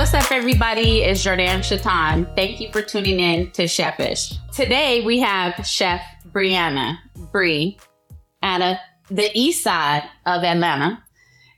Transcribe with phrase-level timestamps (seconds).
[0.00, 1.02] what's up, everybody?
[1.02, 2.34] It's Jourdan-Cha'Taun.
[2.34, 4.32] Thank you for tuning in to Chefish.
[4.50, 6.00] Today we have Chef
[6.32, 6.96] Briana
[7.30, 7.78] Bree
[8.42, 8.78] out of uh,
[9.10, 11.04] the east side of Atlanta.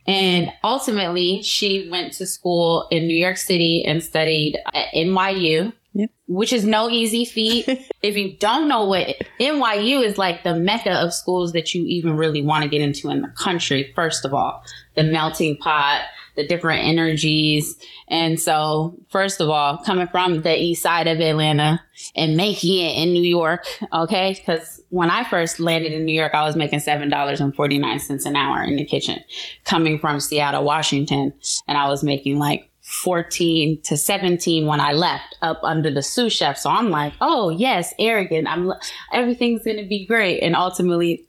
[0.09, 6.11] And ultimately, she went to school in New York City and studied at NYU, Yep.
[6.27, 7.69] which is no easy feat.
[8.03, 12.17] if you don't know what NYU is like, the mecca of schools that you even
[12.17, 14.65] really want to get into in the country, first of all,
[14.97, 16.01] the melting pot,
[16.37, 17.77] the different energies.
[18.09, 21.83] And so, first of all, coming from the east side of Atlanta
[22.17, 24.35] and making it in New York, okay?
[24.35, 28.77] Because when I first landed in New York, I was making $7.49 an hour in
[28.77, 29.21] the kitchen,
[29.65, 31.33] coming from Seattle, Washington.
[31.69, 36.33] And I was making like 14 to 17 when I left up under the sous
[36.33, 36.59] chef.
[36.59, 38.49] So I'm like, oh, yes, arrogant.
[38.49, 38.73] I'm,
[39.13, 40.41] everything's going to be great.
[40.41, 41.27] And ultimately,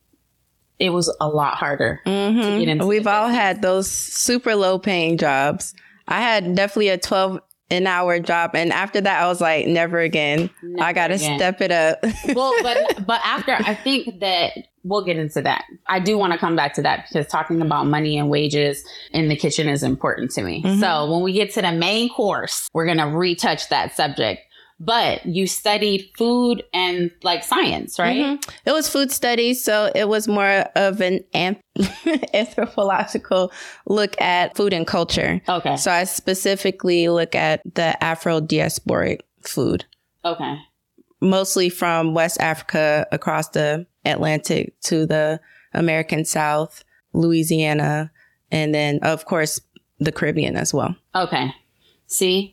[0.80, 3.42] it was a lot harder to get into We've all business.
[3.42, 5.74] had those super low paying jobs.
[6.08, 8.52] I had definitely a 12 an hour job.
[8.54, 10.50] And after that, I was like, never again.
[10.62, 12.00] Never I got to step it up.
[12.36, 14.52] well, but but after I think that
[14.84, 15.64] we'll get into that.
[15.88, 19.30] I do want to come back to that because talking about money and wages in
[19.30, 20.62] the kitchen is important to me.
[20.62, 20.80] Mhm.
[20.82, 24.42] So when we get to the main course, we're gonna retouch that subject.
[24.80, 28.18] But you studied food and like science, right?
[28.18, 28.54] Mhm.
[28.66, 29.64] It was food studies.
[29.64, 31.62] So it was more of an anth-
[32.34, 33.52] anthropological
[33.88, 35.42] look at food and culture.
[35.48, 35.78] Okay.
[35.78, 39.86] So I specifically look at the Afro diasporic food.
[40.26, 40.56] Okay.
[41.22, 45.40] mostly from West Africa across the Atlantic to the
[45.74, 48.12] American South, Louisiana,
[48.52, 49.62] and then of course
[50.00, 50.96] the Caribbean as well.
[51.16, 51.54] Okay.
[52.08, 52.53] See?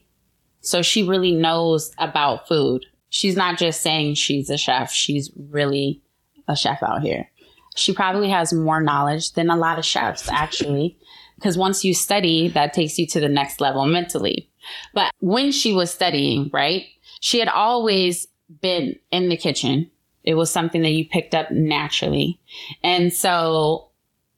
[0.61, 2.87] So she really knows about food.
[3.09, 6.01] She's not just saying she's a chef, she's really
[6.47, 7.29] a chef out here.
[7.77, 10.99] She probably has more knowledge than a lot of chefs, actually,
[11.37, 14.51] because once you study, that takes you to the next level mentally.
[14.93, 16.87] But when she was studying, right,
[17.21, 18.27] she had always
[18.61, 19.91] been in the kitchen.
[20.25, 22.39] It was something that you picked up naturally.
[22.83, 23.90] And so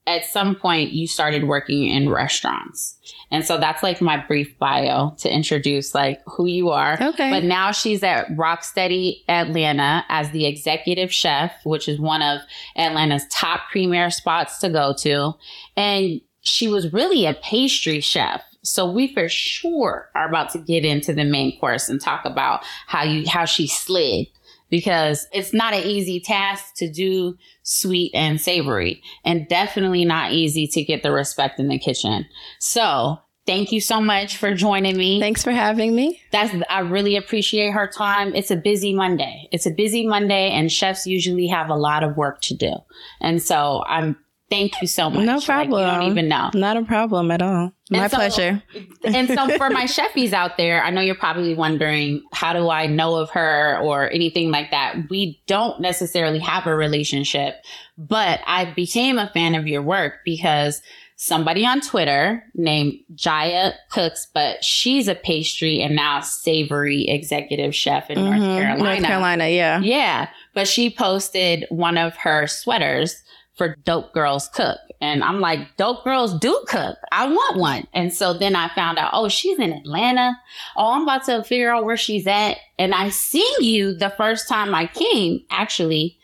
[0.05, 2.97] at some point you started working in restaurants.
[3.31, 6.97] And so that's like my brief bio to introduce like who you are.
[7.01, 7.29] Okay.
[7.29, 12.41] But now she's at Rock Steady Atlanta as the executive chef, which is one of
[12.75, 15.33] Atlanta's top premier spots to go to.
[15.77, 18.43] And she was really a pastry chef.
[18.61, 22.63] So we for sure are about to get into the main course and talk about
[22.87, 24.27] how you how she slid
[24.73, 30.65] because it's not an easy task to do sweet and savory and definitely not easy
[30.65, 32.25] to get the respect in the kitchen.
[32.59, 35.19] So, thank you so much for joining me.
[35.19, 36.19] Thanks for having me.
[36.31, 38.33] That's I really appreciate her time.
[38.33, 39.47] It's a busy Monday.
[39.51, 42.73] It's a busy Monday and chefs usually have a lot of work to do.
[43.21, 44.17] And so, I'm
[44.49, 45.25] thank you so much.
[45.25, 45.81] No Like, problem.
[45.85, 46.51] you don't even know.
[46.53, 47.71] Not a problem at all.
[47.89, 48.63] My so- pleasure.
[49.03, 52.87] and so for my chefies out there, I know you're probably wondering, how do I
[52.87, 54.95] know of her or anything like that?
[55.09, 57.55] We don't necessarily have a relationship,
[57.97, 60.81] but I became a fan of your work because
[61.15, 68.09] somebody on Twitter named Jaya Cooks, but she's a pastry and now savory executive chef
[68.09, 68.57] in North Mhm.
[68.61, 68.83] Carolina.
[68.83, 69.79] North Carolina, yeah.
[69.81, 70.27] Yeah.
[70.53, 73.21] But she posted one of her sweaters
[73.55, 74.79] for Dope Girls Cook.
[74.99, 76.97] And I'm like, Dope Girls do cook.
[77.11, 77.87] I want one.
[77.93, 80.33] And so then I found out, oh, she's in Atlanta.
[80.75, 82.57] Oh, I'm about to figure out where she's at.
[82.79, 86.17] And I seen you the first time I came, actually,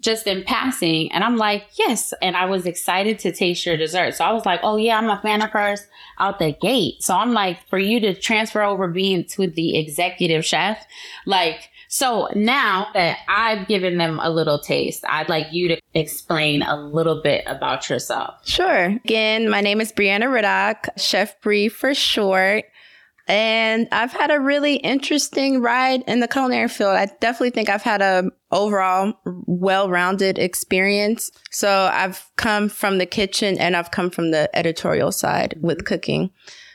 [0.00, 1.12] just in passing.
[1.12, 2.14] And I'm like, yes.
[2.22, 4.14] And I was excited to taste your dessert.
[4.14, 5.84] So I was like, oh, yeah, I'm a fan of hers
[6.18, 7.02] out the gate.
[7.02, 10.86] So I'm like, for you to transfer over being to the executive chef,
[11.26, 16.62] like, so now that I've given them a little taste, I'd like you to explain
[16.62, 18.46] a little bit about yourself.
[18.46, 18.86] Sure.
[19.04, 22.64] Again, my name is Briana Riddock, Chef Bree for short.
[23.26, 26.96] And I've had a really interesting ride in the culinary field.
[26.96, 31.28] I definitely think I've had a overall well-rounded experience.
[31.50, 36.30] So I've come from the kitchen and I've come from the editorial side with cooking.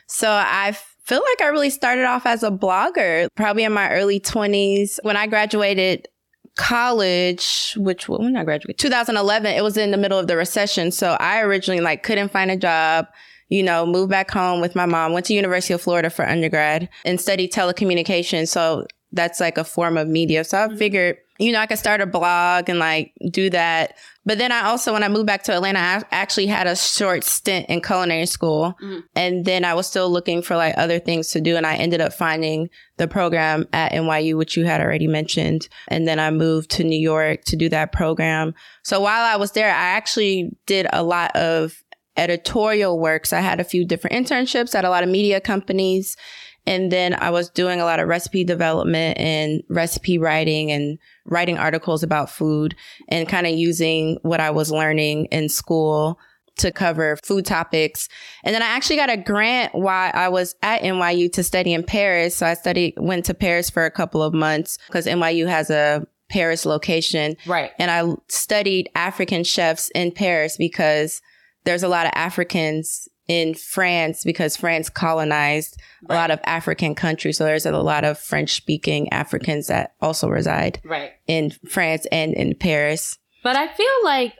[0.06, 0.76] So I
[1.06, 4.98] feel like I really started off as a blogger, probably in my early 20s.
[5.02, 6.08] When I graduated
[6.56, 10.90] college, which when I graduated, 2011, it was in the middle of the recession.
[10.90, 13.06] So I originally like couldn't find a job,
[13.48, 16.88] you know, moved back home with my mom, went to University of Florida for undergrad
[17.04, 18.48] and studied telecommunications.
[18.48, 20.42] So that's like a form of media.
[20.44, 20.76] So I mm-hmm.
[20.76, 23.96] figured, you know, I could start a blog and like do that.
[24.24, 27.22] But then I also, when I moved back to Atlanta, I actually had a short
[27.22, 28.74] stint in culinary school.
[28.82, 29.02] Mhm.
[29.14, 31.56] And then I was still looking for like other things to do.
[31.56, 35.68] And I ended up finding the program at NYU, which you had already mentioned.
[35.88, 38.54] And then I moved to New York to do that program.
[38.82, 41.82] So while I was there, I actually did a lot of
[42.16, 43.26] editorial work.
[43.26, 46.16] So I had a few different internships at a lot of media companies.
[46.66, 51.58] And then I was doing a lot of recipe development and recipe writing and writing
[51.58, 52.74] articles about food
[53.08, 56.18] and kind of using what I was learning in school
[56.58, 58.08] to cover food topics.
[58.42, 61.82] And then I actually got a grant while I was at NYU to study in
[61.82, 62.36] Paris.
[62.36, 66.06] So I studied, went to Paris for a couple of months because NYU has a
[66.28, 67.36] Paris location.
[67.46, 67.72] Right.
[67.78, 71.20] And I studied African chefs in Paris because
[71.64, 76.14] there's a lot of Africans in France because France colonized right.
[76.14, 77.38] a lot of African countries.
[77.38, 81.12] So there's a lot of French speaking Africans that also reside right.
[81.26, 83.18] in France and in Paris.
[83.42, 84.34] But I feel like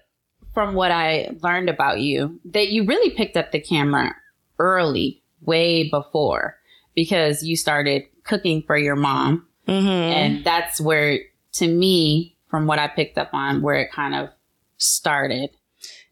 [0.55, 4.15] from what I learned about you that you really picked up the camera
[4.59, 6.57] early, way before,
[6.95, 9.47] because you started cooking for your mom.
[9.69, 9.87] Mm-hmm.
[9.87, 11.19] And that's where,
[11.55, 14.31] to me, from what I picked up on, where it kind of
[14.77, 15.51] started.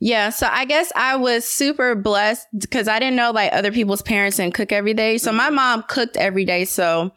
[0.00, 4.02] Yeah, so I guess I was super blessed because I didn't know like other people's
[4.02, 5.18] parents didn't cook every day.
[5.18, 6.64] So my mom cooked every day.
[6.64, 7.12] So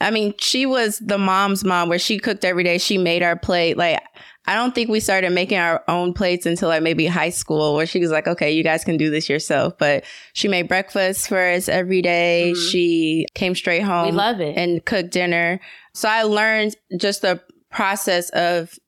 [0.00, 2.78] I mean, she was the mom's mom where she cooked every day.
[2.78, 3.76] She made our plate.
[3.76, 4.00] Like
[4.46, 7.86] I don't think we started making our own plates until like maybe high school where
[7.86, 9.74] she was like, okay, you guys can do this yourself.
[9.78, 12.52] But she made breakfast for us every day.
[12.54, 12.70] Mm-hmm.
[12.70, 14.06] She came straight home.
[14.06, 14.56] We love it.
[14.56, 15.60] And cooked dinner.
[15.92, 18.78] So I learned just the process of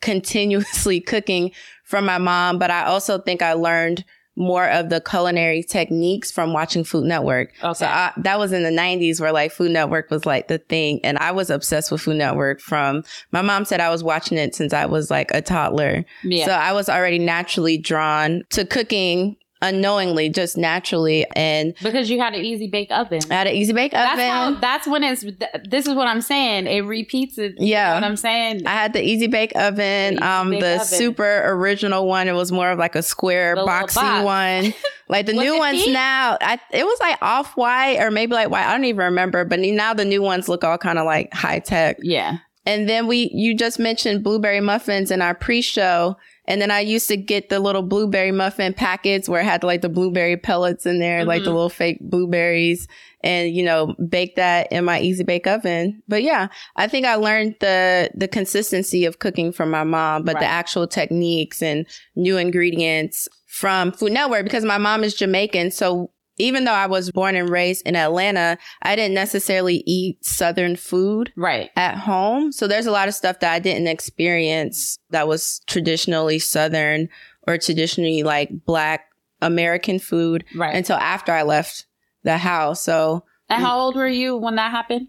[0.00, 1.52] continuously cooking
[1.84, 4.04] from my mom, but I also think I learned
[4.38, 7.52] more of the culinary techniques from watching Food Network.
[7.62, 7.74] Okay.
[7.74, 11.00] So I, that was in the 90s where like Food Network was like the thing.
[11.02, 13.02] And I was obsessed with Food Network from
[13.32, 16.04] my mom said I was watching it since I was like a toddler.
[16.22, 16.46] Yeah.
[16.46, 21.26] So I was already naturally drawn to cooking unknowingly, just naturally.
[21.34, 24.16] And because you had an easy bake oven, I had an easy bake oven.
[24.16, 25.24] That's, how, that's when it's,
[25.68, 26.66] this is what I'm saying.
[26.66, 27.54] It repeats it.
[27.58, 27.94] Yeah.
[27.94, 28.66] what I'm saying.
[28.66, 30.86] I had the easy bake oven, the um, the oven.
[30.86, 32.28] super original one.
[32.28, 34.24] It was more of like a square the boxy box.
[34.24, 34.74] one.
[35.08, 35.92] Like the new ones pink?
[35.94, 38.66] now, I, it was like off white or maybe like white.
[38.66, 41.60] I don't even remember, but now the new ones look all kind of like high
[41.60, 41.96] tech.
[42.00, 42.38] Yeah.
[42.66, 46.16] And then we, you just mentioned blueberry muffins in our pre-show.
[46.48, 49.82] And then I used to get the little blueberry muffin packets where it had like
[49.82, 51.28] the blueberry pellets in there, mm-hmm.
[51.28, 51.56] like the mm-hmm.
[51.56, 52.88] little fake blueberries
[53.22, 56.02] and, you know, bake that in my easy bake oven.
[56.08, 60.36] But yeah, I think I learned the, the consistency of cooking from my mom, but
[60.36, 60.40] right.
[60.40, 61.86] the actual techniques and
[62.16, 65.70] new ingredients from Food Network because my mom is Jamaican.
[65.70, 70.76] So even though I was born and raised in Atlanta, I didn't necessarily eat Southern
[70.76, 72.52] food right at home.
[72.52, 77.08] So there's a lot of stuff that I didn't experience that was traditionally Southern
[77.46, 79.06] or traditionally like Black
[79.40, 80.74] American food right.
[80.74, 81.86] until after I left
[82.24, 82.82] the house.
[82.82, 85.08] So, and how old were you when that happened?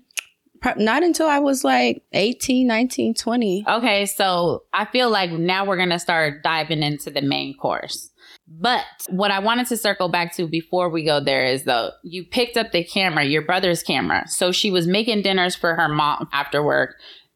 [0.75, 3.65] Not until I was like 18, 19, 20.
[3.67, 8.09] Okay, so I feel like now we're going to start diving into the main course.
[8.49, 12.25] But what I wanted to circle back to before we go there is though, you
[12.25, 14.27] picked up the camera, your brother's camera.
[14.27, 16.95] So she was making dinners for her mom after work.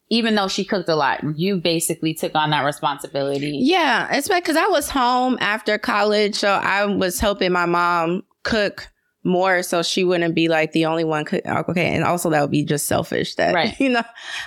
[0.09, 3.57] Even though she cooked a lot, you basically took on that responsibility.
[3.61, 6.35] Yeah, it's because I was home after college.
[6.35, 8.89] So I was helping my mom cook
[9.23, 12.51] more so she wouldn't be like the only one cook okay and also that would
[12.51, 13.73] be just selfish that right.
[13.79, 14.03] you know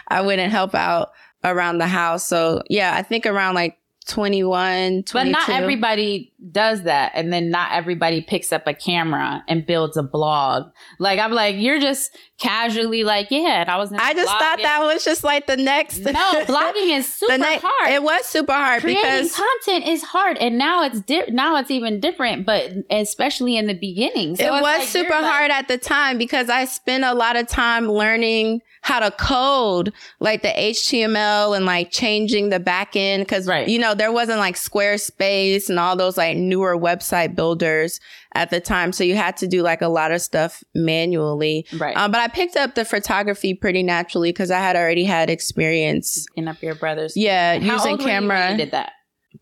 [0.08, 1.12] i wouldn't help out
[1.44, 5.12] around the house so yeah i think around like 21, 22.
[5.12, 7.12] But not everybody does that.
[7.14, 10.70] And then not everybody picks up a camera and builds a blog.
[10.98, 13.62] Like, I'm like, you're just casually like, yeah.
[13.62, 16.00] And I was, I just thought that was just like the next.
[16.00, 17.90] No, blogging is super hard.
[17.90, 20.38] It was super hard Creating because content is hard.
[20.38, 24.36] And now it's, di- now it's even different, but especially in the beginning.
[24.36, 27.36] So it was like, super hard like, at the time because I spent a lot
[27.36, 33.26] of time learning how to code like the HTML and like changing the backend.
[33.26, 33.66] Cause, right.
[33.66, 38.00] you know, there wasn't like Squarespace and all those like newer website builders
[38.34, 38.92] at the time.
[38.92, 41.66] So you had to do like a lot of stuff manually.
[41.78, 41.96] Right.
[41.96, 46.26] Um, but I picked up the photography pretty naturally because I had already had experience.
[46.36, 47.16] In up your brothers.
[47.16, 47.58] Yeah.
[47.58, 48.56] How using camera.
[48.56, 48.92] did that?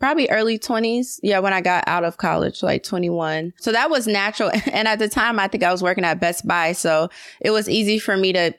[0.00, 1.20] Probably early 20s.
[1.22, 3.52] Yeah, when I got out of college, like 21.
[3.58, 4.50] So that was natural.
[4.72, 6.72] And at the time, I think I was working at Best Buy.
[6.72, 7.08] So
[7.40, 8.52] it was easy for me to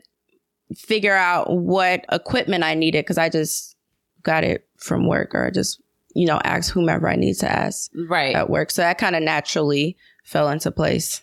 [0.74, 3.76] figure out what equipment I needed because I just
[4.24, 5.82] got it from work or I just,
[6.16, 8.36] you know, ask whomever I need to ask right.
[8.36, 8.72] at work.
[8.72, 11.22] So that kind of naturally fell into place.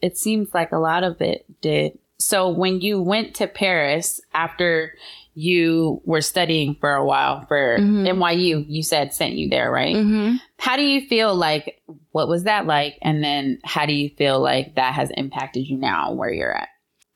[0.00, 1.98] It seems like a lot of it did.
[2.18, 4.92] So when you went to Paris after
[5.34, 8.06] you were studying for a while for mm-hmm.
[8.06, 9.96] NYU, you said sent you there, right?
[9.96, 10.36] Mm-hmm.
[10.58, 12.98] How do you feel like, what was that like?
[13.00, 16.68] And then how do you feel like that has impacted you now where you're at?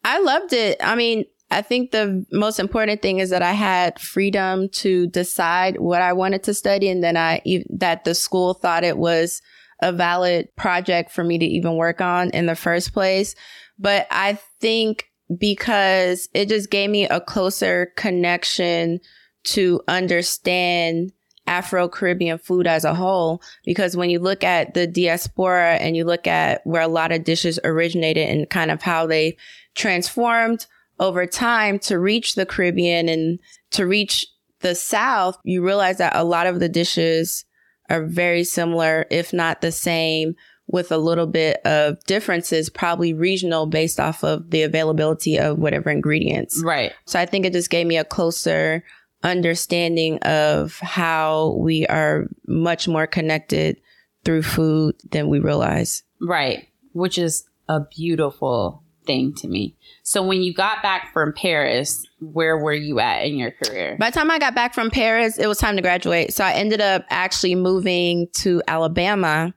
[0.02, 0.78] I loved it.
[0.82, 5.78] I mean, I think the most important thing is that I had freedom to decide
[5.78, 9.42] what I wanted to study and then I that the school thought it was
[9.80, 13.34] a valid project for me to even work on in the first place.
[13.78, 15.04] But I think
[15.38, 19.00] because it just gave me a closer connection
[19.44, 21.12] to understand
[21.46, 23.40] Afro Caribbean food as a whole.
[23.64, 27.24] Because when you look at the diaspora and you look at where a lot of
[27.24, 29.36] dishes originated and kind of how they
[29.74, 30.66] transformed
[30.98, 33.38] over time to reach the Caribbean and
[33.72, 34.26] to reach
[34.60, 37.44] the South, you realize that a lot of the dishes
[37.88, 40.34] are very similar, if not the same,
[40.66, 45.90] with a little bit of differences, probably regional based off of the availability of whatever
[45.90, 46.60] ingredients.
[46.64, 46.92] Right.
[47.04, 48.82] So I think it just gave me a closer
[49.22, 53.80] understanding of how we are much more connected
[54.24, 56.02] through food than we realize.
[56.20, 56.68] Right.
[56.92, 59.76] Which is a beautiful thing to me.
[60.02, 63.96] So when you got back from Paris, where were you at in your career?
[63.98, 66.32] By the time I got back from Paris, it was time to graduate.
[66.32, 69.52] So I ended up actually moving to Alabama.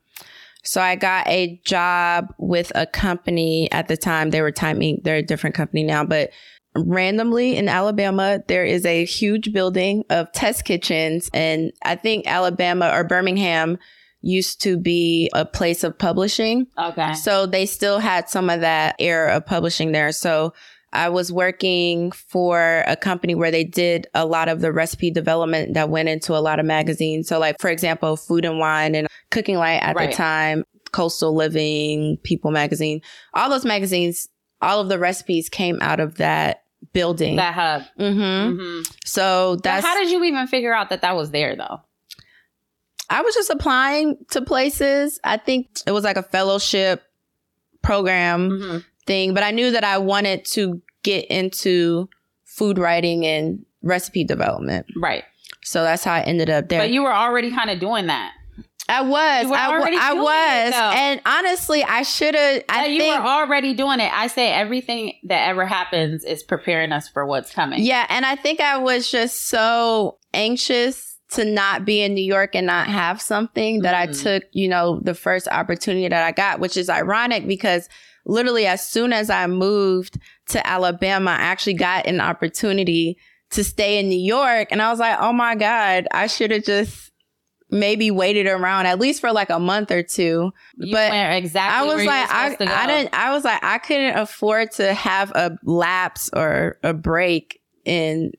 [0.63, 4.29] So I got a job with a company at the time.
[4.29, 6.31] They were timing, they're a different company now, but
[6.75, 11.29] randomly in Alabama, there is a huge building of test kitchens.
[11.33, 13.77] And I think Alabama or Birmingham
[14.21, 16.67] used to be a place of publishing.
[16.77, 17.13] Okay.
[17.13, 20.11] So they still had some of that era of publishing there.
[20.11, 20.53] So
[20.91, 25.75] I was working for a company where they did a lot of the recipe development
[25.75, 27.27] that went into a lot of magazines.
[27.27, 30.09] So like, for example, Food and Wine and Cooking Light at Right.
[30.09, 33.01] the time, Coastal Living, People Magazine,
[33.33, 34.27] all those magazines,
[34.61, 37.35] all of the recipes came out of that building.
[37.35, 37.83] That hub.
[37.97, 41.81] hmm hmm So that's, how did you even figure out that that was there though?
[43.09, 45.19] I was just applying to places.
[45.23, 47.03] I think it was like a fellowship
[47.81, 48.49] program.
[48.59, 52.07] hmm thing, but I knew that I wanted to get into
[52.45, 54.85] food writing and recipe development.
[54.95, 55.23] Right.
[55.63, 56.81] So that's how I ended up there.
[56.81, 58.33] But you were already kind of doing that.
[58.87, 62.63] I was, I, w- already I doing it, was, and honestly, I should have.
[62.69, 64.13] I Yeah, you think, were already doing it.
[64.13, 67.81] I say everything that ever happens is preparing us for what's coming.
[67.83, 72.55] yeah, and I think I was just so anxious to not be in New York
[72.55, 74.24] and not have something that I Mhm.
[74.24, 77.88] took, you know, the first opportunity that I got, which is ironic because
[78.25, 80.17] literally as soon as I moved
[80.50, 83.17] to Alabama, I actually got an opportunity
[83.51, 84.69] to stay in New York.
[84.71, 87.12] And I was like, oh my God, I should have just
[87.71, 90.51] maybe waited around at least for like a month or two.
[90.77, 91.89] You but exactly.
[91.91, 95.55] I was like, I, I didn't, I was like, I couldn't afford to have a
[95.63, 98.31] lapse or a break in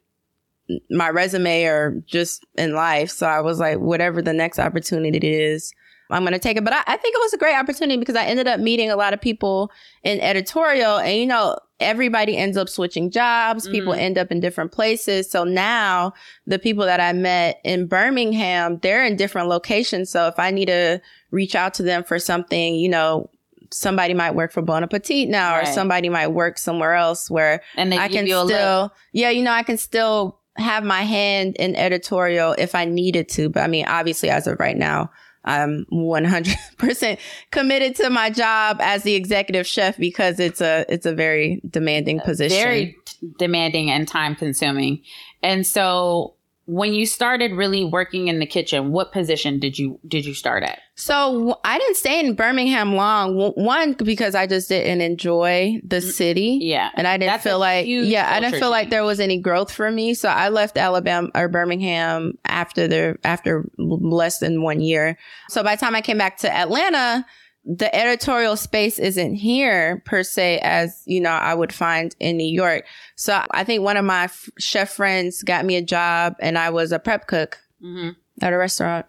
[0.91, 3.11] my resume or just in life.
[3.11, 5.73] So I was like, whatever the next opportunity is,
[6.11, 6.65] I'm going to take it.
[6.65, 8.97] But I, I think it was a great opportunity because I ended up meeting a
[8.97, 9.71] lot of people
[10.03, 13.69] in editorial and, you know, everybody ends up switching jobs.
[13.69, 13.99] People Mhm.
[14.01, 15.31] end up in different places.
[15.31, 16.13] So now
[16.49, 20.11] the people that I met in Birmingham, they're in different locations.
[20.11, 21.01] So if I need to
[21.31, 23.31] reach out to them for something, you know,
[23.73, 27.93] somebody might work for Bon Appetit now, or somebody might work somewhere else where and
[27.93, 28.93] they I can still, look.
[29.13, 33.49] yeah, you know, I can still have my hand in editorial if I needed to.
[33.49, 35.11] But I mean, obviously, as of right now,
[35.45, 37.19] I'm 100%
[37.51, 42.21] committed to my job as the executive chef because it's a it's a very demanding
[42.21, 42.57] position.
[42.57, 42.97] very
[43.39, 45.03] demanding and time consuming.
[45.43, 46.35] And so
[46.71, 50.63] when you started really working in the kitchen, what position did you did you start
[50.63, 50.79] at?
[50.95, 53.53] So i didn't stay in Birmingham long.
[53.57, 56.59] One because I just didn't enjoy the mm, city.
[56.61, 56.91] Yeah.
[56.95, 59.73] And I didn't That's feel like, yeah, I didn't feel like there was any growth
[59.73, 60.15] for me.
[60.15, 65.17] So I left Alabama or Birmingham after the, after less than one year.
[65.49, 67.25] So by the time I came back to Atlanta,
[67.65, 72.51] the editorial space isn't here per se as, you know, I would find in New
[72.51, 72.85] York.
[73.17, 76.71] So I think one of my f- chef friends got me a job and I
[76.71, 78.11] was a prep cook hmm
[78.43, 79.05] at a restaurant.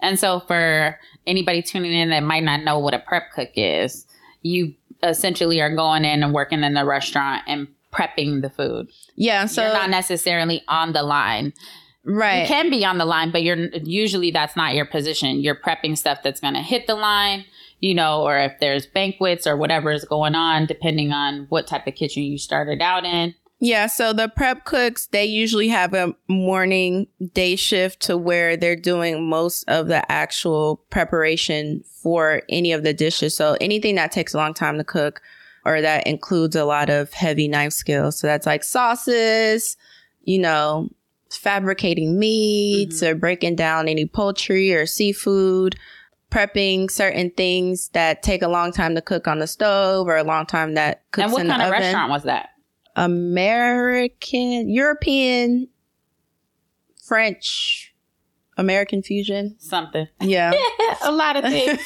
[0.00, 0.96] And so for
[1.26, 4.06] anybody tuning in that might not know what a prep cook is,
[4.42, 8.88] you essentially are going in and working in the restaurant and prepping the food.
[9.16, 9.46] Yeah.
[9.46, 11.52] So, you're not necessarily on the line.
[12.04, 12.42] right.
[12.42, 15.40] You can be on the line, but you're usually that's not your position.
[15.40, 17.44] You're prepping stuff that's going to hit the line,
[17.80, 21.86] you know, or if there's banquets or whatever is going on, depending on what type
[21.86, 23.34] of kitchen you started out in.
[23.58, 28.76] Yeah, so the prep cooks, they usually have a morning day shift to where they're
[28.76, 33.34] doing most of the actual preparation for any of the dishes.
[33.34, 35.22] So anything that takes a long time to cook
[35.64, 38.18] or that includes a lot of heavy knife skills.
[38.18, 39.78] So that's like sauces,
[40.22, 40.90] you know,
[41.30, 43.16] fabricating meats mm-hmm.
[43.16, 45.76] or breaking down any poultry or seafood,
[46.30, 50.24] prepping certain things that take a long time to cook on the stove or a
[50.24, 51.82] long time that cooks and what in kind the of oven.
[51.82, 52.50] restaurant was that?
[52.96, 55.68] American, European,
[57.04, 57.94] French,
[58.56, 59.56] American fusion.
[59.58, 60.08] Something.
[60.20, 60.52] Yeah.
[61.02, 61.78] a lot of things.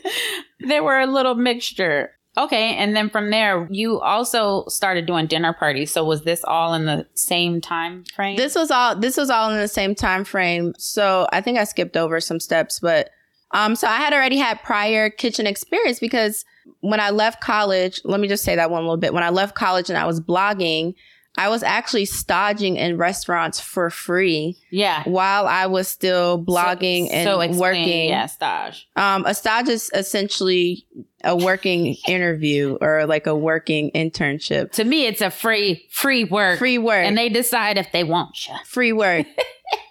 [0.60, 2.12] there were a little mixture.
[2.38, 5.90] Okay, and then from there, you also started doing dinner parties.
[5.90, 8.36] So was this all in the same time frame?
[8.36, 10.74] This was all this was all in the same time frame.
[10.76, 13.08] So I think I skipped over some steps, but
[13.52, 16.44] um so I had already had prior kitchen experience because
[16.80, 19.14] when I left college, let me just say that one little bit.
[19.14, 20.94] When I left college and I was blogging,
[21.38, 25.02] I was actually staging in restaurants for free yeah.
[25.04, 28.08] while I was still blogging so, and so explain, working.
[28.08, 28.88] Yeah, stage.
[28.96, 30.86] Um, a stage is essentially
[31.24, 34.72] a working interview or like a working internship.
[34.72, 36.58] To me, it's a free free work.
[36.58, 37.04] Free work.
[37.04, 38.54] And they decide if they want you.
[38.64, 39.26] Free work.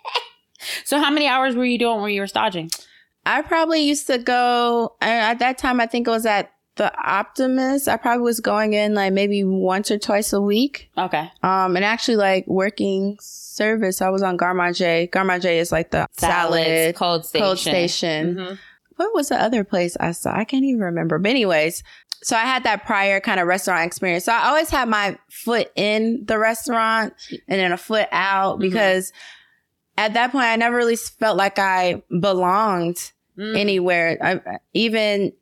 [0.84, 2.72] so how many hours were you doing when you were staging?
[3.26, 5.80] I probably used to go at that time.
[5.82, 7.88] I think it was at the Optimist.
[7.88, 10.90] I probably was going in like maybe once or twice a week.
[10.98, 11.32] Okay.
[11.42, 14.02] Um, and actually like working service.
[14.02, 15.08] I was on Garde Manger.
[15.08, 17.46] Garde Manger is like the Salads, salad cold station.
[17.46, 18.36] cold station.
[18.36, 18.60] Mhm.
[18.98, 20.36] What was the other place I saw?
[20.38, 21.18] I can't even remember.
[21.18, 21.82] But anyways,
[22.24, 24.26] so I had that prior kind of restaurant experience.
[24.26, 27.14] So I always had my foot in the restaurant
[27.48, 28.62] and then a foot out Mhm.
[28.62, 29.14] because
[29.98, 33.58] at that point I never really felt like I belonged Mm.
[33.58, 34.18] anywhere.
[34.22, 35.34] I, even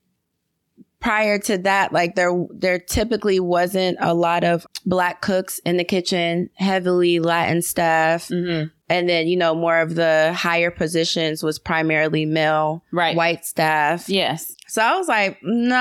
[0.99, 5.83] prior to that, like there, there typically wasn't a lot of black cooks in the
[5.83, 8.29] kitchen, heavily Latin staff.
[8.29, 8.71] Mhm.
[8.89, 13.15] And then, you know, more of the higher positions was primarily male, Right.
[13.17, 14.07] white staff.
[14.07, 14.55] Yes.
[14.73, 15.75] So I was like, no,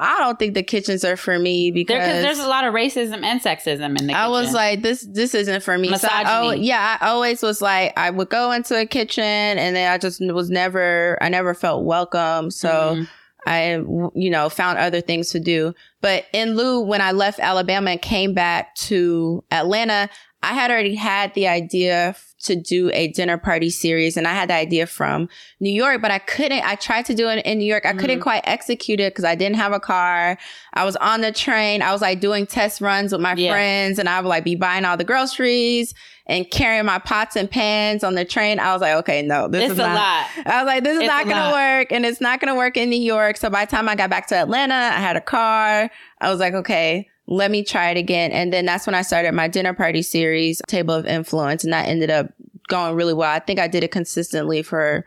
[0.00, 3.22] I don't think the kitchens are for me because There, there's a lot of racism
[3.22, 4.14] and sexism in the kitchen.
[4.14, 5.94] I was like, this this isn't for me.
[5.94, 9.76] So I, oh, yeah, I always was like, I would go into a kitchen and
[9.76, 12.50] then I just was never, I never felt welcome.
[12.50, 13.08] So Mhm.
[13.46, 13.74] I,
[14.14, 15.74] you know, found other things to do.
[16.00, 20.08] But in lieu, when I left Alabama and came back to Atlanta,
[20.42, 24.48] I had already had the idea to do a dinner party series and I had
[24.48, 25.28] the idea from
[25.60, 27.84] New York, but I couldn't, I tried to do it in New York.
[27.84, 28.22] I couldn't Mhm.
[28.22, 30.38] quite execute it because I didn't have a car.
[30.72, 31.82] I was on the train.
[31.82, 33.52] I was like doing test runs with my Yeah.
[33.52, 35.92] friends and I would like be buying all the groceries
[36.26, 38.58] and carrying my pots and pans on the train.
[38.58, 40.46] I was like, okay, no, this it's is a not, lot.
[40.46, 42.56] I was like, this is It's not going to work and it's not going to
[42.56, 43.36] work in New York.
[43.36, 45.90] So by the time I got back to Atlanta, I had a car.
[46.22, 48.32] I was like, okay, let me try it again.
[48.32, 51.64] And then that's when I started my dinner party series, Table of Influence.
[51.64, 52.32] And that ended up
[52.68, 53.30] going really well.
[53.30, 55.06] I think I did it consistently for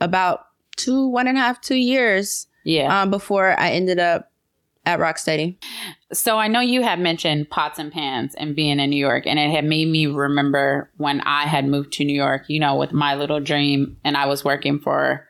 [0.00, 3.02] about two, one and a half, two years Yeah.
[3.02, 4.30] um, before I ended up
[4.86, 5.58] at Rock Steady.
[6.12, 9.38] So I know you had mentioned pots and pans and being in New York, and
[9.38, 12.92] it had made me remember when I had moved to New York, you know, with
[12.92, 15.26] my little dream, and I was working for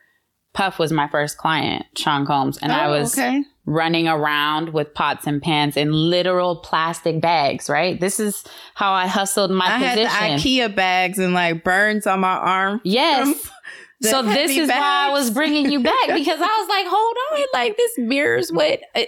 [0.53, 3.43] Puff was my first client, Sean Combs, and I Oh, was okay.
[3.69, 7.99] Running around with pots and pans in literal plastic bags, right?
[7.99, 10.05] This is how I hustled my I had the.
[10.05, 12.81] IKEA bags and like burns on my arm.
[12.83, 13.49] yes.
[14.01, 17.45] So this is why I was bringing you back because I was like, hold on,
[17.53, 19.01] like this mirrors what uh,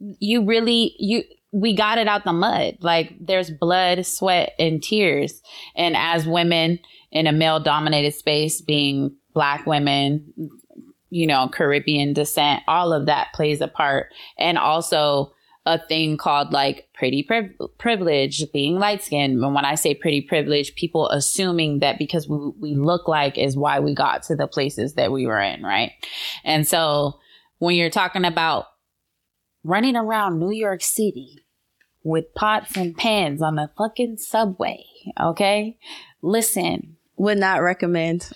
[0.00, 2.76] you really you we got it out the mud.
[2.82, 5.40] Like there's blood, sweat, and tears.
[5.74, 6.78] And as women
[7.10, 10.34] in a male dominated space, being black women,
[11.10, 14.12] you know, Caribbean descent, all of that plays a part.
[14.38, 15.32] And also
[15.66, 19.42] a thing called like pretty priv- privilege, being light skinned.
[19.42, 23.56] And when I say pretty privilege, people assuming that because we, we look like is
[23.56, 25.92] why we got to the places that we were in, right?
[26.42, 27.18] And so
[27.58, 28.66] when you're talking about
[29.62, 31.44] running around New York City
[32.02, 34.82] with pots and pans on the fucking subway,
[35.20, 35.76] okay?
[36.22, 38.30] Listen, Would not recommend.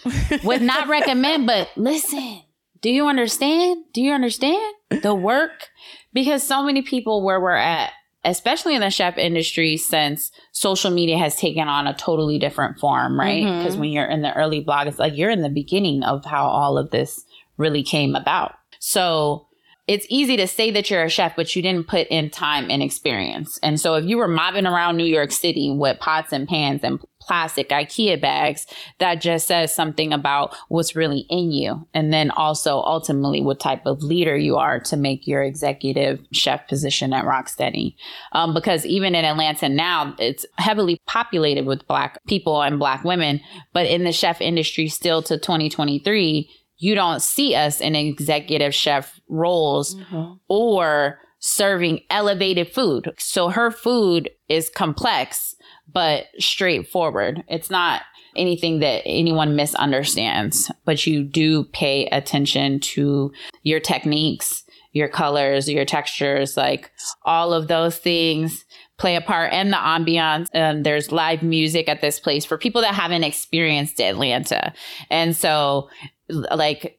[0.44, 2.42] would not recommend, but listen,
[2.82, 3.84] do you understand?
[3.92, 5.70] Do you understand the work?
[6.12, 7.92] Because so many people where we're at,
[8.24, 13.18] especially in the chef industry, since social media has taken on a totally different form,
[13.18, 13.44] right?
[13.44, 13.58] Mm-hmm.
[13.58, 16.44] Because when you're in the early blog, it's like you're in the beginning of how
[16.44, 17.24] all of this
[17.56, 18.54] really came about.
[18.78, 19.46] So
[19.92, 22.82] it's easy to say that you're a chef, but you didn't put in time and
[22.82, 23.58] experience.
[23.62, 26.98] And so if you were mobbing around New York City with pots and pans and
[27.20, 28.66] plastic IKEA bags,
[29.00, 31.86] that just says something about what's really in you.
[31.92, 36.66] And then also ultimately what type of leader you are to make your executive chef
[36.68, 37.94] position at Rock Steady.
[38.32, 43.42] Um, because even in Atlanta now, it's heavily populated with black people and black women,
[43.74, 46.48] but in the chef industry still to 2023,
[46.82, 49.94] you don't see us in executive chef roles
[50.48, 53.12] or serving elevated food.
[53.18, 55.54] So her food is complex,
[55.92, 57.44] but straightforward.
[57.46, 58.02] It's not
[58.34, 63.30] anything that anyone misunderstands, but you do pay attention to
[63.62, 66.90] your techniques, your colors, your textures, like
[67.24, 68.64] all of those things
[68.98, 70.48] play a part and the ambiance.
[70.54, 74.72] Um, there's live music at this place for people that haven't experienced Atlanta.
[75.10, 75.88] And so
[76.32, 76.98] like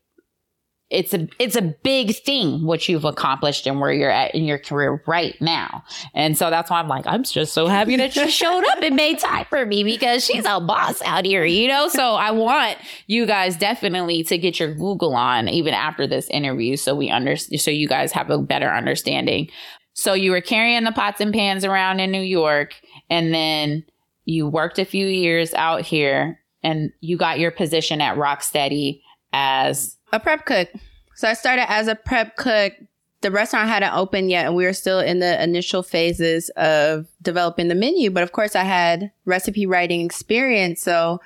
[0.93, 4.59] it's a it's a big thing what you've accomplished and where you're at in your
[4.59, 5.83] career right now.
[6.13, 8.95] And so that's why I'm like, I'm just so happy that you showed up and
[8.95, 11.87] made time for me because she's a boss out here, you know?
[11.87, 16.77] So I want you guys definitely to get your Google on even after this interview
[16.77, 19.49] so we understand so you guys have a better understanding.
[19.93, 22.75] So you were carrying the pots and pans around in New York
[23.09, 23.83] and then
[24.25, 29.03] you worked a few years out here and you got your position at Rock Steady
[29.33, 30.69] as a prep cook.
[31.15, 32.73] So I started as a prep cook.
[33.21, 37.69] The restaurant hadn't opened yet, and we were still in the initial phases of developing
[37.69, 38.09] the menu.
[38.09, 40.81] But of course, I had recipe writing experience.
[40.81, 41.19] So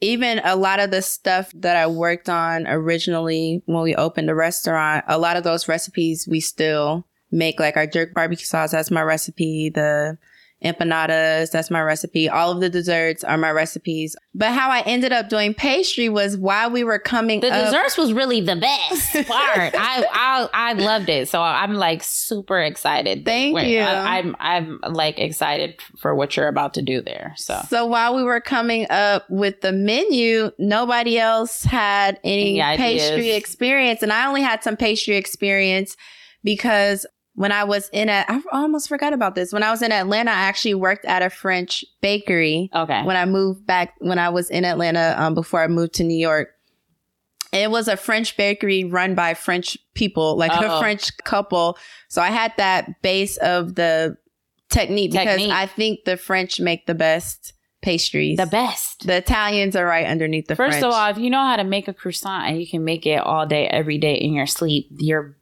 [0.00, 4.34] even a lot of the stuff that I worked on originally when we opened the
[4.34, 7.58] restaurant, a lot of those recipes we still make.
[7.58, 9.70] Like our jerk barbecue sauce, that's my recipe.
[9.70, 10.18] The
[10.64, 11.50] empanadas.
[11.50, 12.28] That's my recipe.
[12.28, 14.16] All of the desserts are my recipes.
[14.34, 17.40] But how I ended up doing pastry was while we were coming.
[17.40, 19.74] The up, desserts was really the best part.
[19.74, 21.28] I, I I loved it.
[21.28, 23.24] So I'm like super excited.
[23.24, 23.80] Thank Wait, you.
[23.80, 27.34] I, I'm I'm like excited for what you're about to do there.
[27.36, 32.76] So so while we were coming up with the menu, nobody else had any, any
[32.76, 35.96] pastry experience, and I only had some pastry experience
[36.42, 37.06] because
[37.38, 39.52] when I was in a, I almost forgot about this.
[39.52, 42.68] When I was in Atlanta, I actually worked at a French bakery.
[42.74, 43.04] Okay.
[43.04, 46.18] When I moved back, when I was in Atlanta, um, before I moved to New
[46.18, 46.48] York,
[47.52, 50.78] it was a French bakery run by French people, like Uh-oh.
[50.78, 51.78] a French couple.
[52.08, 54.16] So I had that base of the
[54.68, 58.36] technique, technique because I think the French make the best pastries.
[58.36, 59.06] The best.
[59.06, 60.84] The Italians are right underneath the First French.
[60.84, 63.20] of all, if you know how to make a croissant and you can make it
[63.20, 65.37] all day, every day in your sleep, you're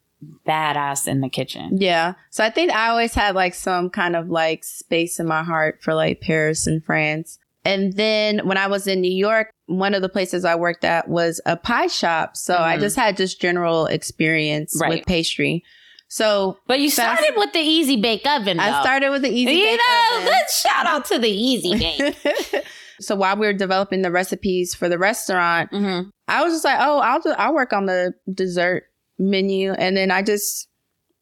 [0.46, 1.78] badass in the kitchen.
[1.78, 2.14] Yeah.
[2.30, 5.78] So I think I always had like some kind of like space in my heart
[5.82, 7.38] for like Paris and France.
[7.64, 11.08] And then when I was in New York, one of the places I worked at
[11.08, 12.36] was a pie shop.
[12.36, 12.62] So mm-hmm.
[12.62, 14.90] I just had just general experience right.
[14.90, 15.64] with pastry.
[16.08, 18.58] So, but you started with the easy bake oven.
[18.58, 18.62] Though.
[18.62, 20.26] I started with the easy you bake know, oven.
[20.26, 22.64] Let's shout out to the easy bake.
[23.00, 26.08] so while we were developing the recipes for the restaurant, mm-hmm.
[26.28, 28.84] I was just like, oh, I'll do, I'll work on the dessert
[29.18, 29.72] menu.
[29.72, 30.68] And then I just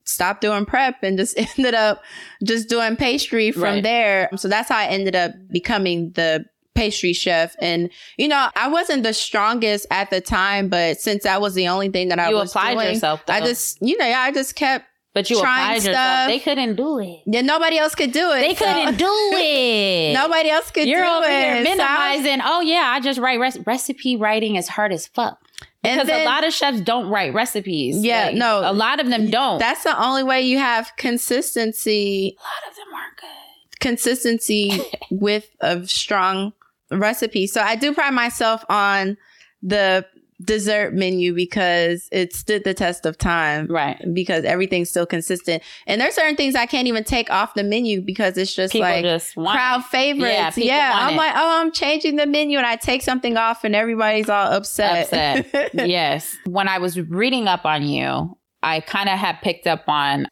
[0.04, 2.02] stopped doing prep and just ended up
[2.42, 3.82] just doing pastry from right.
[3.82, 4.28] there.
[4.36, 7.54] So that's how I ended up becoming the pastry chef.
[7.60, 11.68] And, you know, I wasn't the strongest at the time, but since that was the
[11.68, 13.24] only thing that I you was applied doing, yourself.
[13.26, 13.34] Though.
[13.34, 15.92] I just, you know, I just kept but you trying stuff.
[15.92, 16.28] Yourself.
[16.28, 17.22] They couldn't do it.
[17.26, 18.40] Yeah, nobody else could do it.
[18.40, 18.64] They so.
[18.64, 20.12] couldn't do it.
[20.12, 21.30] nobody else could You're do over it.
[21.30, 22.40] Here minimizing.
[22.40, 25.38] So, oh yeah, I just write recipe writing is hard as fuck.
[25.84, 28.04] Because then, a lot of chefs don't write recipes.
[28.04, 28.62] Yeah, like, no.
[28.64, 29.58] A lot of them don't.
[29.58, 32.36] That's the only way you have consistency.
[32.38, 33.80] A lot of them aren't good.
[33.80, 36.52] Consistency with a strong
[36.90, 37.46] recipe.
[37.46, 39.16] So I do pride myself on
[39.62, 40.06] the
[40.44, 43.66] dessert menu because it stood the test of time.
[43.66, 44.00] Right.
[44.12, 45.62] Because everything's still consistent.
[45.86, 48.88] And there's certain things I can't even take off the menu because it's just people
[48.88, 49.86] like just crowd it.
[49.86, 50.58] favorites.
[50.58, 50.92] Yeah, yeah.
[50.94, 51.16] I'm it.
[51.16, 55.12] like, oh, I'm changing the menu and I take something off and everybody's all upset.
[55.12, 55.70] Upset.
[55.74, 56.36] yes.
[56.46, 60.28] When I was reading up on you, I kind of had picked up on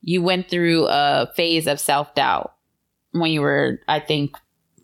[0.00, 2.52] you went through a phase of self doubt
[3.12, 4.36] when you were, I think,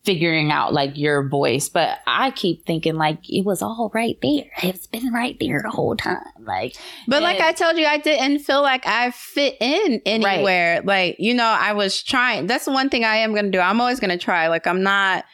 [0.04, 1.68] figuring out like your voice.
[1.68, 4.50] But I keep thinking like it was all right there.
[4.62, 6.18] It's been right there the whole time.
[6.40, 10.76] Like, but like I told you, I didn't feel like I fit in anywhere.
[10.76, 10.86] Right.
[10.86, 12.46] Like, you know, I was trying.
[12.46, 13.60] That's one thing I am going to do.
[13.60, 14.48] I'm always going to try.
[14.48, 15.24] Like, I'm not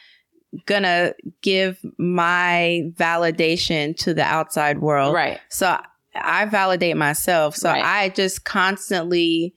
[0.65, 5.13] gonna give my validation to the outside world.
[5.13, 5.39] Right.
[5.49, 5.77] So
[6.15, 7.55] I validate myself.
[7.55, 7.83] So right.
[7.83, 9.53] I just constantly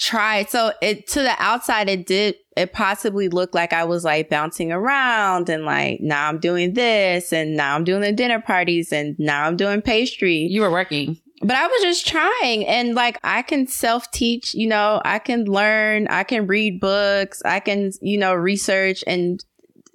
[0.00, 0.44] try.
[0.46, 4.72] So it to the outside, it did it possibly looked like I was like bouncing
[4.72, 9.14] around and like now I'm doing this and now I'm doing the dinner parties and
[9.18, 10.38] now I'm doing pastry.
[10.38, 11.18] You were working.
[11.42, 15.44] But I was just trying and like I can self teach, you know, I can
[15.44, 19.42] learn, I can read books, I can, you know, research and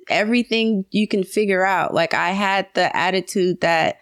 [0.09, 1.93] everything you can figure out.
[1.93, 3.97] Like I had the attitude that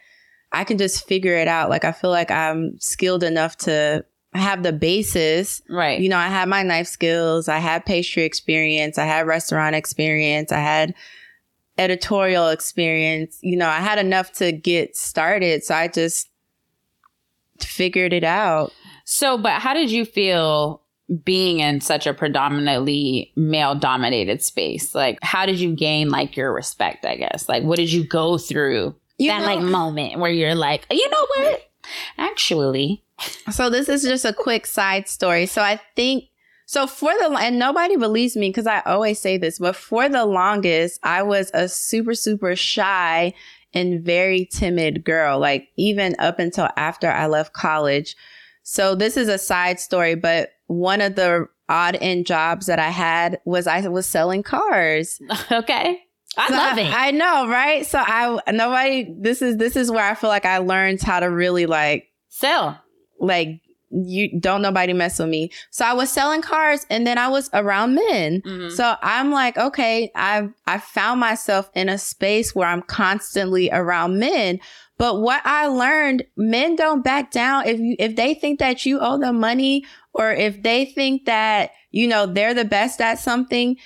[0.51, 1.69] I can just figure it out.
[1.69, 5.61] Like I feel like I'm skilled enough to have the basis.
[5.69, 5.99] Right.
[5.99, 10.51] You know, I had my knife skills, I had pastry experience, I had restaurant experience,
[10.51, 10.95] I had
[11.77, 13.39] editorial experience.
[13.41, 15.63] You know, I had enough to get started.
[15.63, 16.29] So I just
[17.59, 18.71] figured it out.
[19.05, 20.81] So, but how did you feel
[21.23, 24.95] being in such a predominantly male dominated space?
[24.95, 27.49] Like, how did you gain like your respect, I guess?
[27.49, 31.09] Like, what did you go through you that know, like moment where you're like, you
[31.09, 31.69] know what?
[32.17, 33.03] Actually,
[33.51, 35.45] so this is just a quick side story.
[35.45, 36.25] So I think
[36.65, 40.25] so for the and nobody believes me because I always say this, but for the
[40.25, 43.33] longest I was a super super shy
[43.73, 48.15] and very timid girl, like even up until after I left college.
[48.63, 52.89] So this is a side story, but one of the odd end jobs that I
[52.89, 55.19] had was I was selling cars.
[55.51, 55.99] okay.
[56.37, 56.93] I So love I, it.
[56.93, 57.85] I know, right?
[57.85, 61.29] So I nobody this is this is where I feel like I learned how to
[61.29, 62.81] really like Sell.
[63.19, 63.59] Like
[63.95, 65.51] you don't nobody mess with me.
[65.69, 68.41] So I was selling cars and then I was around men.
[68.41, 68.71] Mhm.
[68.71, 74.17] So I'm like, okay, I I found myself in a space where I'm constantly around
[74.17, 74.59] men.
[74.97, 78.99] But what I learned, men don't back down if you if they think that you
[78.99, 83.77] owe them money or if they think that, you know, they're the best at something,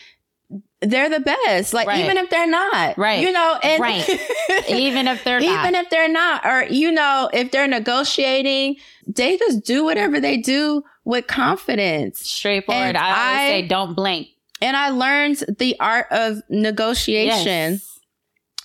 [0.81, 1.73] they're the best.
[1.73, 2.03] Like Right.
[2.03, 2.97] even if they're not.
[2.97, 3.21] Right.
[3.21, 4.07] You know, and Right.
[4.69, 5.59] Even if they're not.
[5.67, 8.75] even if they're not or you know if they're negotiating
[9.07, 12.83] they just do whatever they do with confidence Straightforward.
[12.89, 14.27] And I always I- say don't blink.
[14.61, 17.99] and i learned the art of negotiation Yes.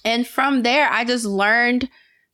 [0.04, 1.88] and from there i just learned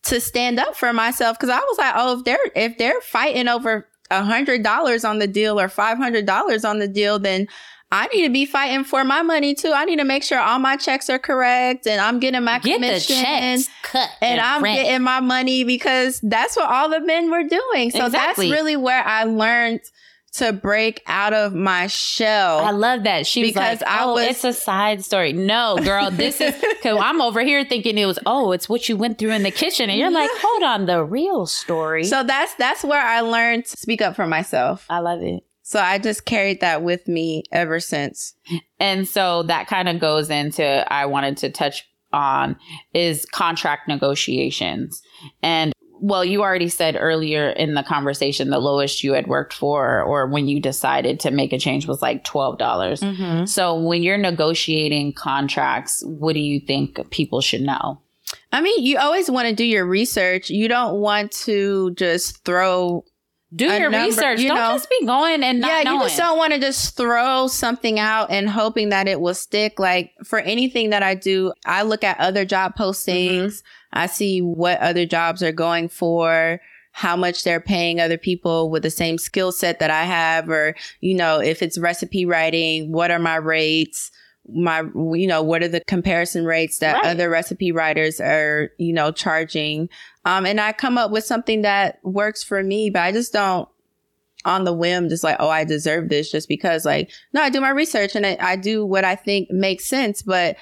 [0.05, 3.49] to stand up for myself because i was like oh if they're if they're fighting
[3.49, 7.47] over a hundred dollars on the deal or five hundred dollars on the deal then
[7.91, 9.73] I need to be fighting for my money too.
[9.75, 12.75] I need to make sure all my checks are correct and I'm getting my Get
[12.77, 14.11] commission cut.
[14.21, 14.83] and I'm rent.
[14.83, 17.91] getting my money because that's what all the men were doing.
[17.91, 18.49] So Exactly.
[18.51, 19.81] that's really where I learned
[20.35, 22.59] to break out of my shell.
[22.59, 23.27] I love that.
[23.27, 26.55] She was Because like, I "Oh, was- it's a side story." No, girl, this is
[26.61, 28.19] because I'm over here thinking it was.
[28.27, 31.03] Oh, it's what you went through in the kitchen, and you're like, "Hold on, the
[31.03, 34.85] real story." so that's that's where I learned to speak up for myself.
[34.91, 35.43] I love it.
[35.69, 38.33] So I just carried that with me ever since.
[38.81, 42.57] And so that kind of goes into I wanted to touch on
[42.95, 45.03] is contract negotiations.
[45.43, 50.03] And well, you already said earlier in the conversation the lowest you had worked for
[50.03, 52.57] or when you decided to make a change was like 12.
[52.57, 53.45] dollars Mm-hmm.
[53.45, 58.01] So when you're negotiating contracts, what do you think people should know?
[58.53, 60.49] I mean, you always want to do your research.
[60.49, 63.05] You don't want to just throw
[63.55, 64.41] Do your number- research.
[64.41, 66.01] you Don't know- just be going and not yeah, knowing.
[66.03, 69.79] you just don't want to just throw something out and hoping that it will stick.
[69.79, 73.39] Like for anything that I do, I look at other job postings.
[73.45, 73.99] Mm-hmm.
[73.99, 76.61] I see what other jobs are going for,
[76.93, 80.75] how much they're paying other people with the same skill set that I have, or,
[81.01, 84.11] you know, if it's recipe writing, what are my rates?
[84.51, 87.05] My, you know, what are the comparison rates that Right.
[87.07, 89.89] other recipe writers are, you know, charging?
[90.29, 93.67] Um, and I come up with something that works for me, but I just don't
[94.45, 97.63] on the whim, just like, oh, I deserve this just because like, no, I do
[97.63, 100.59] my research and I, I do what I think makes sense, but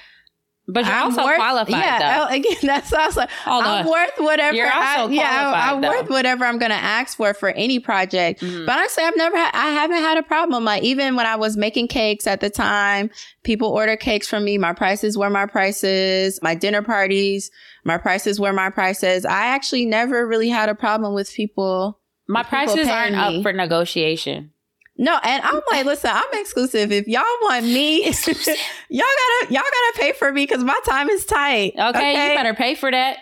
[0.69, 3.91] but you're I'm also worth, qualified yeah, oh, again, that's also, Hold I'm on.
[3.91, 4.55] worth whatever.
[4.55, 5.89] You're I, also yeah, I, qualified, I'm though.
[5.89, 8.41] worth whatever I'm going to ask for for any project.
[8.41, 8.65] Mhm.
[8.65, 10.65] But honestly, I've never had, I haven't had a problem.
[10.65, 13.09] Like even when I was making cakes at the time,
[13.43, 14.57] people order cakes from me.
[14.57, 16.37] My prices were my prices.
[16.41, 17.49] My dinner parties,
[17.87, 19.25] my prices were my prices.
[19.25, 21.99] I actually never really had a problem with people.
[22.27, 23.37] My People prices paying aren't me.
[23.37, 24.51] up for negotiation.
[24.97, 26.91] No, and I'm like, listen, I'm exclusive.
[26.91, 31.23] If y'all want me, y'all gotta, y'all gotta pay for me because my time is
[31.25, 31.73] tight.
[31.79, 33.17] Okay, you better pay for that.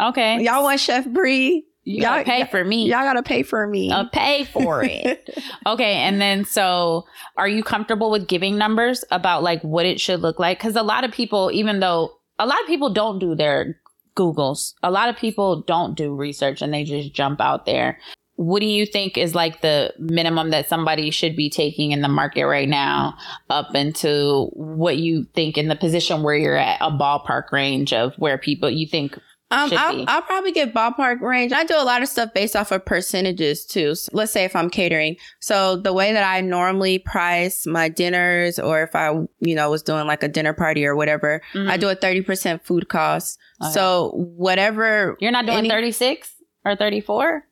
[0.00, 1.66] Okay, Y'all want Chef Bree?
[1.84, 2.86] you y'all- pay for me.
[2.88, 3.90] Y'all gotta pay for me.
[3.92, 5.28] Uh, pay for it.
[5.66, 7.04] okay, and then so
[7.36, 10.58] are you comfortable with giving numbers about like what it should look like?
[10.58, 13.76] Because a lot of people, even though a lot of people don't do their
[14.16, 17.98] Googles, a lot of people don't do research and they just jump out there.
[18.36, 22.08] What do you think is like the minimum that somebody should be taking in the
[22.08, 23.16] market right now
[23.50, 28.14] up into what you think in the position where you're at a ballpark range of
[28.16, 29.18] where people you think
[29.52, 30.04] Um, I'll.
[30.08, 31.52] I'll probably get ballpark range.
[31.52, 33.94] I do a lot of stuff based off of percentages too.
[33.94, 35.16] So let's say if I'm catering.
[35.40, 39.10] So the way that I normally price my dinners or if I,
[39.40, 41.70] you know, was doing like a dinner party or whatever, Mhm.
[41.70, 43.38] I do a 30% food cost.
[43.62, 43.72] Okay.
[43.72, 45.16] So whatever.
[45.20, 46.32] You're not doing Any- 36
[46.64, 47.44] or 34?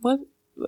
[0.00, 0.20] What?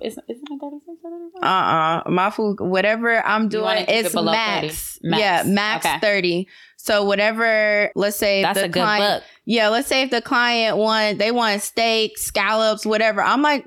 [0.03, 1.45] Isn't, isn't it 36 or 34?
[1.45, 2.09] Uh-uh.
[2.09, 4.99] My food, whatever I'm doing, it's max.
[5.01, 5.21] Max.
[5.21, 5.99] Yeah, max Okay.
[5.99, 6.47] 30.
[6.87, 9.29] So whatever, let's say That's the a good client, book.
[9.45, 13.21] Yeah, let's say if the client want they want steak, scallops, whatever.
[13.21, 13.65] I'm like,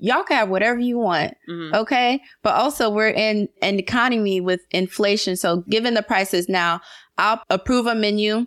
[0.00, 1.74] y'all can have whatever you want, Mhm.
[1.74, 2.20] okay?
[2.42, 6.80] But also we're in an economy with inflation, so given the prices now,
[7.18, 8.46] I'll approve a menu.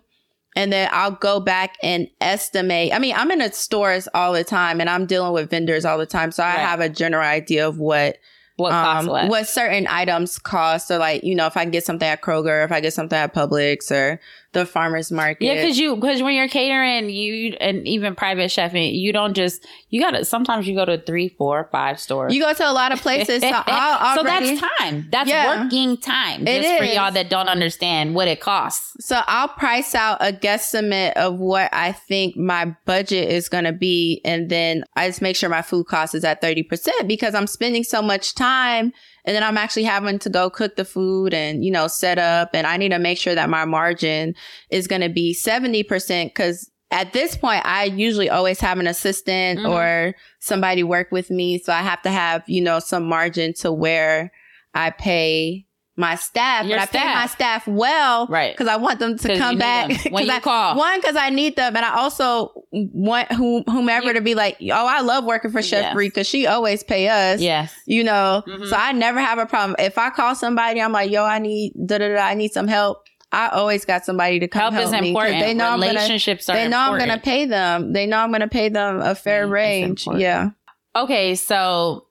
[0.56, 2.92] And then I'll go back and estimate.
[2.92, 6.06] I mean, I'm in stores all the time and I'm dealing with vendors all the
[6.06, 6.32] time.
[6.32, 6.58] So I Right.
[6.58, 8.16] have a general idea of what
[8.60, 9.28] What costs um, what?
[9.28, 10.88] what certain items cost.
[10.88, 13.34] So like, you know, if I get something at Kroger, if I get something at
[13.34, 14.20] Publix or
[14.52, 15.44] the farmers market.
[15.44, 19.66] Yeah, because you because when you're catering, you and even private chefing, you don't just
[19.90, 20.24] you gotta.
[20.24, 22.34] Sometimes you go to three, four, five stores.
[22.34, 23.42] you go to a lot of places.
[23.42, 25.08] So, I'll so that's time.
[25.10, 25.62] That's Yeah.
[25.64, 26.46] working time.
[26.46, 29.06] It Just for y'all that don't understand what it costs.
[29.06, 33.72] So I'll price out a guesstimate of what I think my budget is going to
[33.72, 34.20] be.
[34.24, 37.84] And then I just make sure my food cost is at 30% because I'm spending
[37.84, 38.92] so much time
[39.24, 42.50] and then I'm actually having to go cook the food and, you know, set up.
[42.54, 44.34] And I need to make sure that my margin
[44.70, 49.60] is going to be 70% because at this point, I usually always have an assistant
[49.60, 49.70] Mhm.
[49.70, 51.58] or somebody work with me.
[51.58, 54.32] So I have to have, you know, some margin to where
[54.74, 55.66] I pay
[56.00, 57.30] my staff, Your but I pay my staff.
[57.32, 58.52] staff well Right.
[58.52, 60.76] because I want them to come back when you I- call.
[60.76, 64.56] One, because I need them, and I also want whom, whomever You- to be like,
[64.62, 65.94] "Oh, I love working for Chef Yes.
[65.94, 67.72] Bree because she always pay us." Yes.
[67.86, 68.42] you know.
[68.48, 68.68] Mhm.
[68.68, 70.80] So I never have a problem if I call somebody.
[70.82, 72.20] I'm like, "Yo, I need da da da.
[72.22, 75.38] I need some help." I always got somebody to come Help, help, is me important.
[75.38, 76.00] They know I'm gonna.
[76.00, 77.92] Are They know I'm gonna pay them.
[77.92, 80.06] They know I'm gonna pay them a fair Mm, range.
[80.16, 80.50] Yeah.
[80.96, 82.06] Okay, so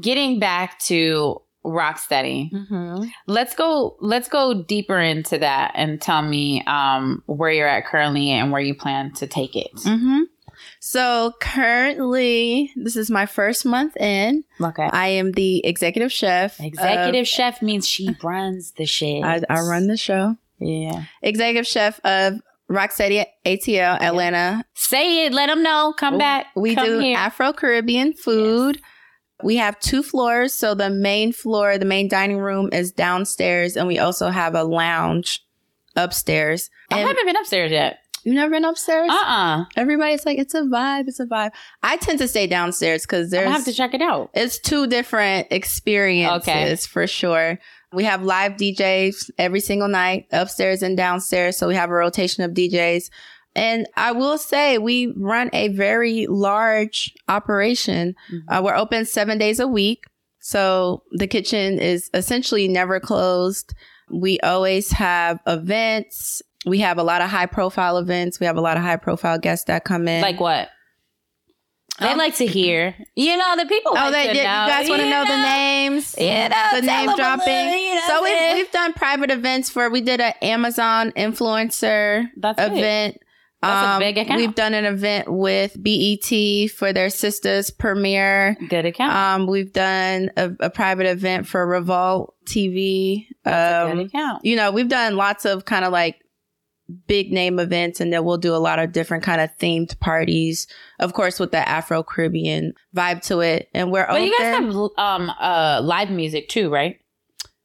[0.00, 3.04] getting back to Rock Steady, Mm-hmm.
[3.26, 3.96] let's go.
[4.00, 8.60] Let's go deeper into that and tell me um, where you're at currently and where
[8.60, 9.74] you plan to take it.
[9.76, 10.20] Mm-hmm.
[10.80, 14.44] So currently, this is my first month in.
[14.60, 14.88] Okay.
[14.92, 16.58] I am the executive chef.
[16.58, 19.24] of- Executive chef means she runs the shit.
[19.24, 20.36] I, I run the show.
[20.58, 21.04] Yeah.
[21.22, 22.34] Executive chef of
[22.68, 24.64] Rock Steady ATL Atlanta.
[24.74, 25.32] Say it.
[25.32, 25.92] Let them know.
[25.98, 26.46] Come back.
[26.56, 27.12] We Come do.
[27.12, 28.80] Afro Caribbean food.
[29.44, 30.52] We have two floors.
[30.52, 34.64] So the main floor, the main dining room is downstairs, and we also have a
[34.64, 35.44] lounge
[35.96, 36.70] upstairs.
[36.90, 37.98] I haven't been upstairs yet.
[38.24, 39.10] you've never been upstairs?
[39.10, 41.04] Uh uh Everybody's like, it's a vibe.
[41.08, 41.50] It's a vibe.
[41.82, 44.30] I tend to stay downstairs because I there's have to check it out.
[44.34, 46.76] it's two different experiences Okay.
[46.76, 47.58] for sure.
[47.92, 51.56] We have live DJs every single night, upstairs and downstairs.
[51.56, 53.08] So we have a rotation of DJs.
[53.56, 58.14] And I will say we run a very large operation.
[58.32, 58.40] Mhm.
[58.48, 60.04] Uh, we're open seven days a week.
[60.40, 63.72] So the kitchen is essentially never closed.
[64.10, 66.42] We always have events.
[66.66, 68.40] We have a lot of high profile events.
[68.40, 70.20] We have a lot of high profile guests that come in.
[70.20, 70.68] Like what?
[72.00, 72.94] They Um, like to hear.
[73.14, 73.92] You know, the people.
[73.92, 74.36] Oh, like they to.
[74.38, 76.14] You know, guys want to you know the names?
[76.18, 77.46] You know, the name dropping.
[77.46, 79.88] little, you know, so we've, we've done private events for.
[79.88, 83.18] We did an Amazon influencer That's event.
[83.66, 84.40] That's a big account.
[84.40, 88.56] We've done an event with BET for their sisters premiere.
[88.68, 89.12] Good account.
[89.14, 93.26] Um, we've done a, a private event for Revolt TV.
[93.44, 94.44] That's a Um, good account.
[94.44, 96.20] you know, we've done lots of kind of like
[97.06, 100.66] big name events and then we'll do a lot of different kind of themed parties.
[101.00, 103.70] Of course, with the Afro Caribbean vibe to it.
[103.72, 104.24] And we're But open.
[104.24, 107.00] you guys have um uh live music too, right?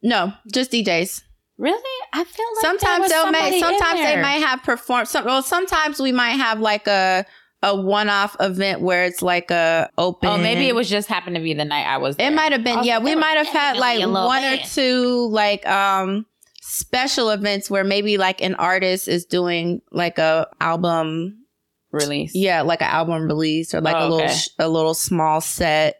[0.02, 1.24] no, just DJs.
[1.60, 2.08] Really?
[2.14, 5.08] I feel like there sometimes was they'll somebody make sometimes they might have performed.
[5.10, 7.26] some well sometimes we might have like a
[7.62, 11.42] a one-off event where it's like a open Oh, maybe it was just happened to
[11.42, 12.16] be the night I was.
[12.18, 14.58] it might have been Also, yeah we might have had like definitely a one or
[14.64, 16.26] two like um
[16.62, 21.44] special events where maybe like an artist is doing like a album
[21.92, 22.32] release.
[22.34, 24.34] yeah like an album release or like Oh, a little okay.
[24.34, 25.96] sh- a little small set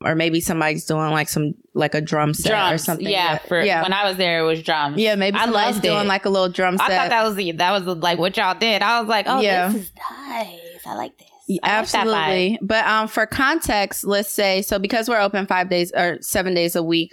[0.00, 3.60] or maybe somebody's doing like some like a drum set drums or something Yeah, for
[3.62, 4.96] yeah when I was there, it was drums.
[4.96, 6.06] yeah maybe I loved doing it.
[6.06, 8.54] like a little drum set I thought that was the that was like what y'all
[8.58, 8.80] did.
[8.82, 9.68] I was like, oh, Yeah.
[9.68, 9.92] this is
[10.28, 10.58] nice.
[10.86, 11.28] I like this.
[11.48, 11.60] I like.
[11.64, 12.58] Absolutely.
[12.62, 16.76] But um for context, let's say so because we're open 5 days or 7 days
[16.76, 17.12] a week.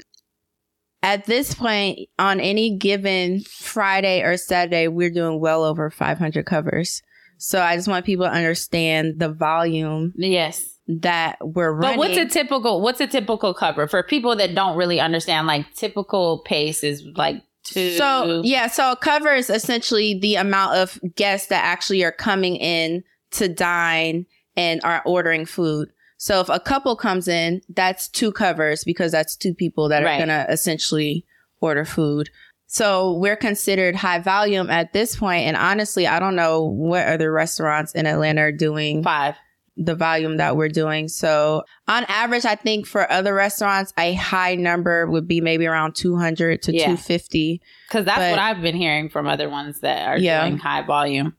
[1.03, 7.01] At this point on any given Friday or Saturday, we're doing well over 500 covers.
[7.39, 10.63] So I just want people to understand the volume Yes.
[10.87, 11.97] That we're running.
[11.97, 15.47] But what's a typical what's a typical cover for people that don't really understand?
[15.47, 17.91] Like typical pace is like two.
[17.97, 22.55] So yeah, so a cover is essentially the amount of guests that actually are coming
[22.55, 24.25] in to dine
[24.57, 25.89] and are ordering food.
[26.17, 30.15] So if a couple comes in, that's two covers because that's two people that Right.
[30.15, 31.25] are gonna essentially
[31.61, 32.29] order food.
[32.67, 37.31] So we're considered high volume at this point, and honestly, I don't know what other
[37.31, 39.35] restaurants in Atlanta are doing five.
[39.77, 41.07] The volume that we're doing.
[41.07, 45.95] So on average, I think for other restaurants, a high number would be maybe around
[45.95, 46.85] 200 to Yeah.
[46.87, 47.61] 250.
[47.87, 50.41] Because that's But- what I've been hearing from other ones that are Yeah.
[50.45, 51.35] doing high volume.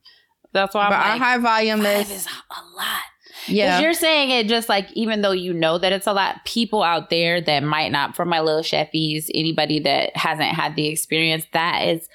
[0.51, 3.01] That's why I'm but like, our high volume is, is a lot.
[3.47, 3.79] yeah.
[3.79, 7.09] You're saying it just like, even though you know that it's a lot, people out
[7.09, 11.87] there that might not, for my little chefies, anybody that hasn't had the experience, that
[11.87, 12.07] is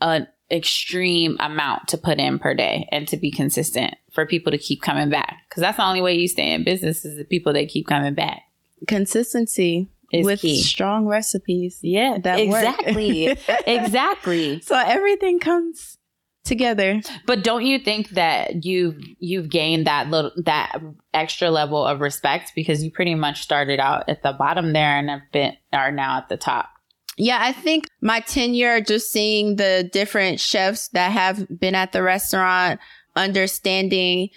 [0.00, 4.58] an extreme amount to put in per day and to be consistent for people to
[4.58, 5.36] keep coming back.
[5.48, 8.14] Because that's the only way you stay in business is the people that keep coming
[8.14, 8.42] back.
[8.88, 10.60] consistency Is with key.
[10.60, 11.78] strong recipes.
[11.82, 13.26] Yeah, that exactly.
[13.66, 14.60] exactly.
[14.60, 15.96] So everything comes
[16.44, 17.00] together.
[17.26, 20.80] But don't you think that you you've gained that little that
[21.14, 25.10] extra level of respect because you pretty much started out at the bottom there and
[25.10, 26.68] have been are now at the top?
[27.20, 32.02] Yeah, I think my tenure, just seeing the different chefs that have been at the
[32.02, 32.80] restaurant,
[33.14, 34.30] understanding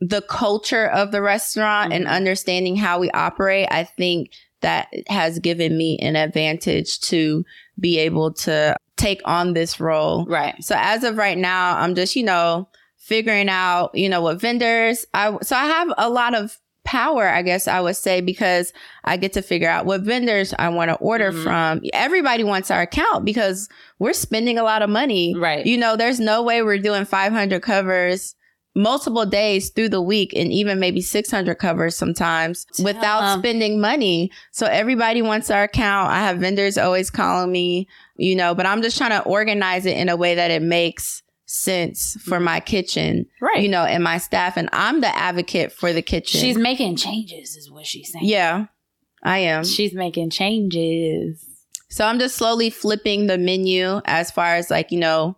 [0.00, 2.10] the culture of the restaurant and Mhm.
[2.10, 7.46] understanding how we operate, I think that has given me an advantage to
[7.80, 10.26] be able to take on this role.
[10.26, 10.54] Right.
[10.62, 12.68] So as of right now, I'm just, you know,
[12.98, 16.58] figuring out, you know, what vendors I so I have a lot of
[16.88, 18.72] power, I guess I would say, because
[19.04, 21.42] I get to figure out what vendors I want to order Mhm.
[21.42, 21.80] from.
[21.92, 23.68] Everybody wants our account because
[23.98, 25.34] we're spending a lot of money.
[25.36, 25.66] Right.
[25.66, 28.34] You know, there's no way we're doing 500 covers
[28.74, 34.30] multiple days through the week and even maybe 600 covers sometimes without spending money.
[34.52, 36.10] So everybody wants our account.
[36.10, 37.86] I have vendors always calling me,
[38.16, 41.22] you know, but I'm just trying to organize it in a way that it makes
[41.50, 43.62] sense for my kitchen, Right.
[43.62, 44.56] you know, and my staff.
[44.58, 46.40] And I'm the advocate for the kitchen.
[46.40, 48.26] She's making changes, is what she's saying.
[48.26, 48.66] yeah,
[49.22, 49.64] I am.
[49.64, 51.42] She's making changes.
[51.88, 55.36] So I'm just slowly flipping the menu as far as like, you know,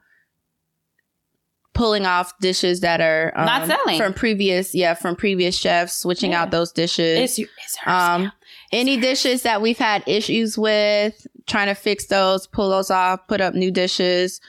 [1.75, 3.97] pulling off dishes that are um, Not selling.
[3.97, 6.43] from previous, yeah, from previous chefs, switching Yeah.
[6.43, 7.39] out those dishes.
[7.39, 8.33] It's it's um, now.
[8.73, 13.41] any dishes that we've had issues with, trying to fix those, pull those off, put
[13.41, 14.41] up new dishes.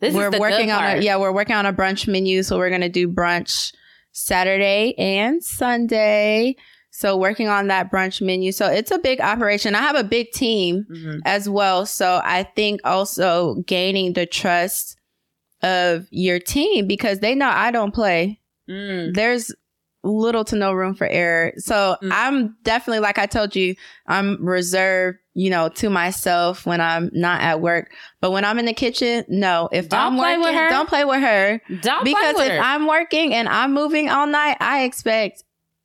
[0.00, 2.56] This we're is the working on a yeah, we're working on a brunch menu, so
[2.56, 3.72] we're gonna do brunch
[4.12, 6.56] Saturday and Sunday.
[6.90, 8.50] So working on that brunch menu.
[8.52, 9.74] So it's a big operation.
[9.74, 11.20] I have a big team Mhm.
[11.24, 11.86] as well.
[11.86, 14.96] So I think also gaining the trust
[15.62, 18.40] of your team because they know I don't play.
[18.68, 19.14] Mm.
[19.14, 19.52] There's
[20.10, 21.52] little to no room for error.
[21.58, 22.10] So Mm.
[22.12, 23.74] I'm definitely, like I told you,
[24.06, 27.92] I'm reserved, you know, to myself when I'm not at work.
[28.20, 29.68] But when I'm in the kitchen, no.
[29.72, 30.68] If Don't I'm play working, with her.
[30.70, 31.60] don't play with her.
[31.80, 32.60] Don't Because play with if her.
[32.64, 35.44] I'm working and I'm moving all night, I expect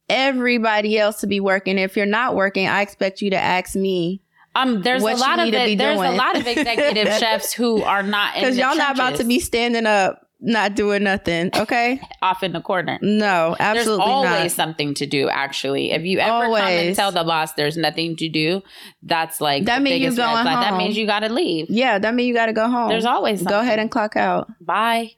[0.10, 1.78] everybody else to be working.
[1.78, 4.22] If you're not working, I expect you to ask me.
[4.56, 7.08] um, there's what a lot of need to the, be there's a lot of executive
[7.18, 11.50] chefs who are not Because y'all not about to be standing up, not doing nothing.
[11.56, 12.00] Okay?
[12.22, 13.00] off in the corner.
[13.02, 13.98] No, absolutely.
[13.98, 14.52] There's always not.
[14.52, 15.30] something to do.
[15.30, 18.62] Actually, if you ever come and tell the boss there's nothing to do,
[19.02, 20.46] that's like That the mean you going flag.
[20.46, 21.68] That means you got to leave.
[21.70, 22.90] Yeah, that means you got to go home.
[22.90, 23.54] There's always something.
[23.54, 24.52] go ahead and clock out.
[24.62, 25.12] bye,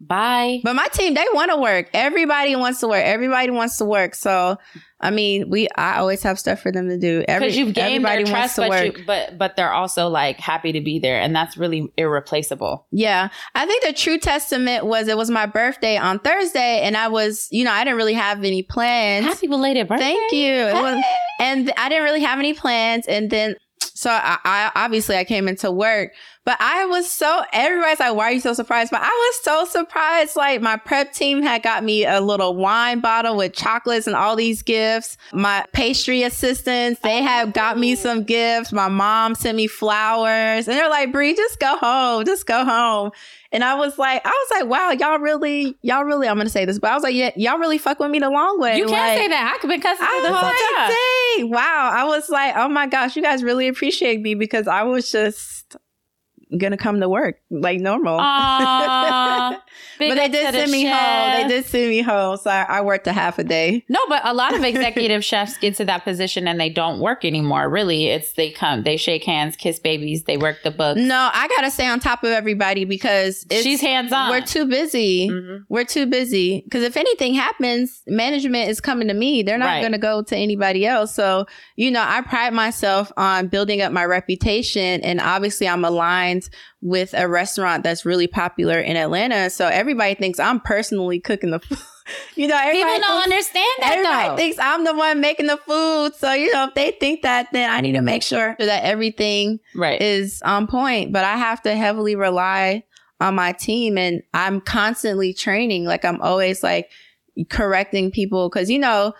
[0.00, 0.60] bye.
[0.62, 1.90] But my team, they want to work.
[1.92, 3.04] Everybody wants to work.
[3.04, 4.14] Everybody wants to work.
[4.14, 4.56] So,
[5.00, 7.20] I mean, we I always have stuff for them to do.
[7.20, 8.98] Because you've gained their everybody wants trust, to but work.
[8.98, 12.86] you, but but they're also like happy to be there, and that's really irreplaceable.
[12.90, 13.28] Yeah.
[13.54, 17.48] I think the true testament was it was my birthday on Thursday and I was,
[17.50, 19.26] you know, I didn't really have any plans.
[19.26, 20.04] Happy belated birthday!
[20.04, 20.52] Thank you.
[20.52, 21.04] It was,
[21.40, 23.06] and I didn't really have any plans.
[23.06, 26.12] And then, so I, I obviously I came into work,
[26.44, 29.64] but I was so everybody's like, "Why are you so surprised?" But I was so
[29.64, 30.36] surprised.
[30.36, 34.36] Like my prep team had got me a little wine bottle with chocolates and all
[34.36, 35.16] these gifts.
[35.32, 38.72] My pastry assistants they have got me some gifts.
[38.72, 42.24] My mom sent me flowers, and they're like, "Bree, just go home.
[42.24, 43.10] Just go home."
[43.50, 46.66] And I was like, I was like, wow, y'all really, y'all really, I'm gonna say
[46.66, 48.76] this, but I was like, yeah, y'all really fuck with me the long way.
[48.76, 49.54] You can't Like, say that.
[49.54, 50.96] I could been cussing I the whole like, time.
[51.38, 51.90] dang, wow.
[51.94, 55.76] I was like, oh my gosh, you guys really appreciate me because I was just
[56.56, 58.18] gonna come to work like normal.
[58.20, 59.50] Aw,
[59.98, 61.42] big but they did to the send me home.
[61.42, 62.36] They did send me home.
[62.36, 63.84] So I, I worked a half a day.
[63.88, 67.24] No, but a lot of executive chefs get to that position and they don't work
[67.24, 67.68] anymore.
[67.68, 70.96] Really, it's they come, they shake hands, kiss babies, they work the book.
[70.96, 74.30] No, I gotta stay on top of everybody because it's, She's hands on.
[74.30, 75.28] we're too busy.
[75.28, 75.64] Mhm.
[75.68, 79.42] We're too busy because if anything happens, management is coming to me.
[79.42, 79.92] They're not Right.
[79.92, 81.14] to go to anybody else.
[81.14, 81.46] So,
[81.76, 85.00] you know, I pride myself on building up my reputation.
[85.02, 86.37] And obviously, I'm aligned
[86.80, 89.50] with a restaurant that's really popular in Atlanta.
[89.50, 91.78] So everybody thinks I'm personally cooking the food.
[92.36, 94.36] you know, everybody People don't thinks- understand that Everybody though.
[94.36, 96.14] thinks I'm the one making the food.
[96.16, 99.60] So, you know, if they think that, then I need to make sure that everything
[99.74, 100.00] right.
[100.00, 102.84] is on point, but I have to heavily rely
[103.20, 105.84] on my team and I'm constantly training.
[105.84, 106.90] Like I'm always like
[107.50, 109.12] correcting people because, you know,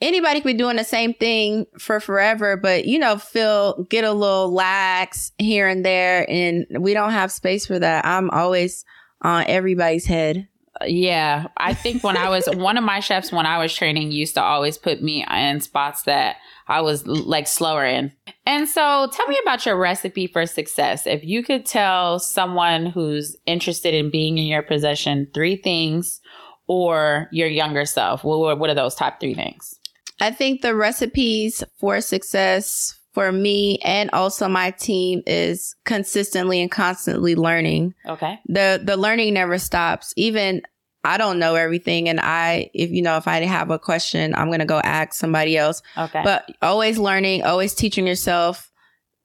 [0.00, 4.12] anybody could be doing the same thing for forever, but, you know, feel, get a
[4.12, 6.28] little lax here and there.
[6.30, 8.04] And we don't have space for that.
[8.04, 8.84] I'm always
[9.22, 10.48] on everybody's head.
[10.86, 14.34] Yeah, I think when I was one of my chefs when I was training used
[14.34, 16.36] to always put me in spots that
[16.68, 18.12] I was like slower in.
[18.46, 21.04] And so, tell me about your recipe for success.
[21.04, 26.20] If you could tell someone who's interested in being in your position three things,
[26.68, 29.77] or your younger self, what what are those top three things?
[30.20, 36.70] I think the recipes for success for me and also my team is consistently and
[36.70, 37.94] constantly learning.
[38.06, 38.38] Okay.
[38.46, 40.12] The the learning never stops.
[40.16, 40.62] Even
[41.04, 44.48] I don't know everything and I if you know if I have a question, I'm
[44.48, 45.82] going to go ask somebody else.
[45.96, 46.20] Okay.
[46.22, 48.70] But always learning, always teaching yourself,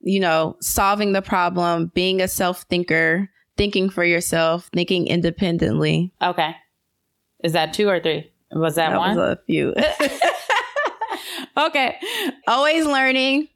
[0.02, 6.14] you know, solving the problem, being a self-thinker, thinking for yourself, thinking independently.
[6.22, 6.56] okay.
[7.44, 8.32] Is that two or three?
[8.54, 9.18] Was that, That one?
[9.18, 9.74] was a few.
[11.58, 11.98] okay.
[12.48, 13.48] always learning,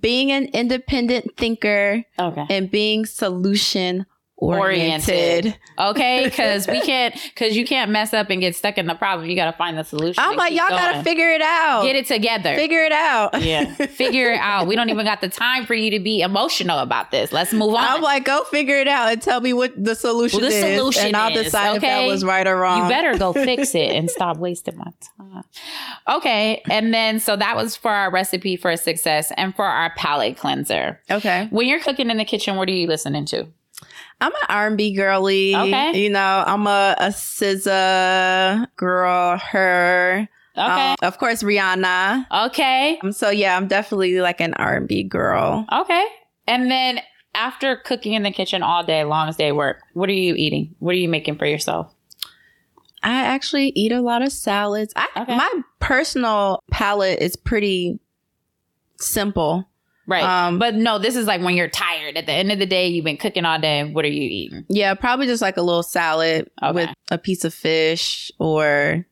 [0.00, 2.46] being an independent thinker, Okay.
[2.50, 4.06] and being solution
[4.40, 5.10] oriented.
[5.44, 5.56] Oriented.
[5.78, 9.28] Okay, because we can't, because you can't mess up and get stuck in the problem.
[9.28, 10.22] You got to find the solution.
[10.22, 11.82] I'm like, y'all gotta figure it out.
[11.84, 12.54] get it together.
[12.54, 13.40] Figure it out.
[13.42, 14.66] yeah, figure it out.
[14.66, 17.32] We don't even got the time for you to be emotional about this.
[17.32, 17.84] Let's move on.
[17.84, 20.76] I'm like, go figure it out and tell me what the solution Well, the is,
[20.78, 22.82] solution and I'll is, decide if that was right or wrong.
[22.82, 24.84] you better go fix it and stop wasting my
[25.16, 25.44] time.
[26.08, 30.36] Okay, and then so that was for our recipe for success and for our palate
[30.36, 31.00] cleanser.
[31.10, 33.46] Okay, When you're cooking in the kitchen, what are you listening to?
[34.20, 35.54] I'm an R&B girly.
[35.56, 36.02] Okay.
[36.02, 39.38] you know, I'm a a SZA girl.
[39.38, 42.26] Her, Okay, Um, of course, Rihanna.
[42.46, 45.64] okay, Um, so yeah, I'm definitely like an R&B girl.
[45.72, 46.04] okay.
[46.46, 47.00] And then
[47.34, 50.74] after cooking in the kitchen all day, long as day work, what are you eating?
[50.80, 51.94] What are you making for yourself?
[53.02, 54.92] I actually eat a lot of salads.
[54.96, 55.36] I, Okay.
[55.36, 57.98] My personal palate is pretty
[58.98, 59.69] simple.
[60.10, 60.24] Right.
[60.24, 62.16] Um, but no, this is like when you're tired.
[62.16, 63.84] At the end of the day, you've been cooking all day.
[63.84, 64.64] What are you eating?
[64.68, 66.72] Yeah, probably just like a little salad Okay.
[66.74, 69.06] with a piece of fish or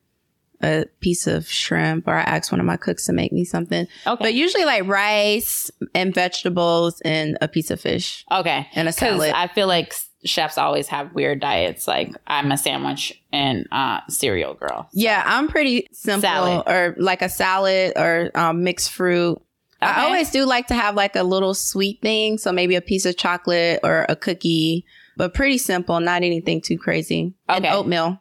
[0.60, 3.86] a piece of shrimp, or I ask one of my cooks to make me something.
[4.08, 4.24] Okay.
[4.24, 8.66] But usually like rice and vegetables and a piece of fish okay.
[8.74, 9.30] and a salad.
[9.36, 9.94] I feel like
[10.24, 11.86] chefs always have weird diets.
[11.86, 14.88] Like I'm a sandwich and uh, cereal girl.
[14.92, 16.62] yeah, I'm pretty simple Salad.
[16.66, 19.40] or like a salad or um, mixed fruit.
[19.82, 19.90] Okay.
[19.92, 22.38] I always do like to have like a little sweet thing.
[22.38, 24.84] So maybe a piece of chocolate or a cookie,
[25.16, 27.34] but pretty simple, not anything too crazy.
[27.48, 27.74] And Okay.
[27.74, 28.20] oatmeal.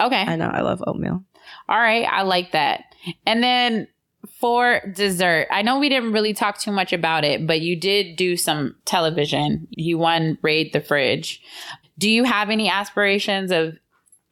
[0.00, 0.22] Okay.
[0.22, 1.22] I know I love oatmeal.
[1.68, 2.06] All right.
[2.10, 2.84] I like that.
[3.26, 3.86] And then
[4.40, 8.16] for dessert, I know we didn't really talk too much about it, but you did
[8.16, 9.68] do some television.
[9.70, 11.42] You won Raid the Fridge.
[11.98, 13.76] Do you have any aspirations of?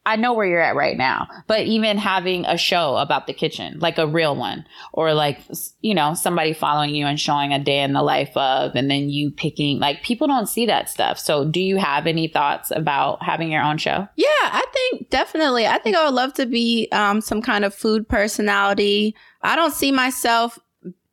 [0.05, 3.79] I know where you're at right now, but even having a show about the kitchen,
[3.79, 5.39] like a real one, or like,
[5.79, 9.09] you know, somebody following you and showing a day in the life of, and then
[9.09, 11.17] you picking, like, people don't see that stuff.
[11.17, 14.07] So, do you have any thoughts about having your own show?
[14.17, 15.67] Yeah, I think definitely.
[15.67, 19.15] I think I would love to be um, some kind of food personality.
[19.41, 20.59] I don't see myself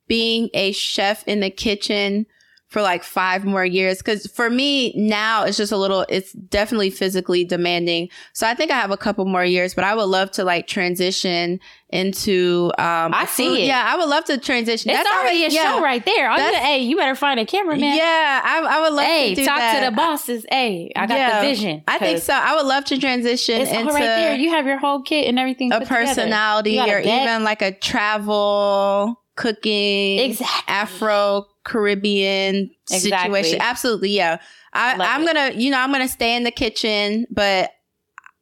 [0.09, 2.27] being a chef in the kitchen
[2.71, 6.89] for like five more years because for me now it's just a little it's definitely
[6.89, 10.31] physically demanding so i think i have a couple more years but i would love
[10.31, 11.59] to like transition
[11.89, 13.67] into um I see food- it.
[13.67, 15.73] yeah i would love to transition It's That's already a yeah.
[15.75, 16.31] show right there.
[16.31, 17.97] All you, hey, you better find a cameraman.
[17.97, 19.81] yeah I, I would love Hey, to do talk that.
[19.81, 20.47] to the bosses.
[20.49, 21.41] Hey, I got Yeah.
[21.43, 21.83] the vision.
[21.89, 24.37] i think so i would love to transition It's into right there.
[24.37, 25.73] You have your whole kit and everything.
[25.73, 30.73] a personality a or even like a travel cooking Exactly.
[30.73, 33.43] afro caribbean Exactly.
[33.43, 34.39] situation absolutely yeah
[34.73, 35.27] I, love i'm it.
[35.27, 37.71] gonna you know i'm gonna stay in the kitchen but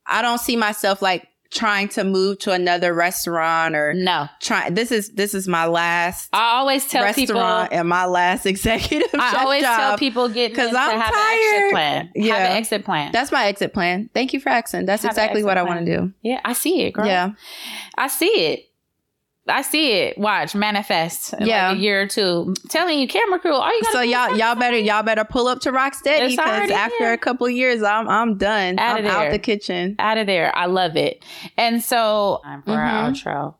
[0.06, 4.92] i don't see myself like trying to move to another restaurant or No, try this
[4.92, 7.78] is this is my last I always tell restaurant people.
[7.80, 11.70] and my last executive I always tell people get because I'm have an exit tired.
[11.70, 12.06] plan.
[12.08, 12.36] Have Yeah.
[12.50, 13.12] an exit plan.
[13.12, 15.96] that's my exit plan thank you for asking that's Have exactly what i want to
[15.96, 17.06] do yeah, I see it, girl.
[17.06, 17.30] yeah
[17.96, 18.67] I see it.
[19.48, 20.18] I see it.
[20.18, 21.34] Watch manifest.
[21.40, 21.68] Yeah.
[21.70, 22.54] like a year or two.
[22.68, 23.54] telling you, camera crew.
[23.54, 26.36] All you got So y'all y'all better y'all better pull up to Rock Steady It's
[26.36, 27.12] because after here.
[27.12, 28.78] a couple years I'm I'm done.
[28.78, 29.12] Outta I'm there.
[29.12, 29.96] out of the kitchen.
[29.98, 30.54] out of there.
[30.56, 31.24] I love it.
[31.56, 33.22] And so time for our Mhm.
[33.24, 33.54] outro.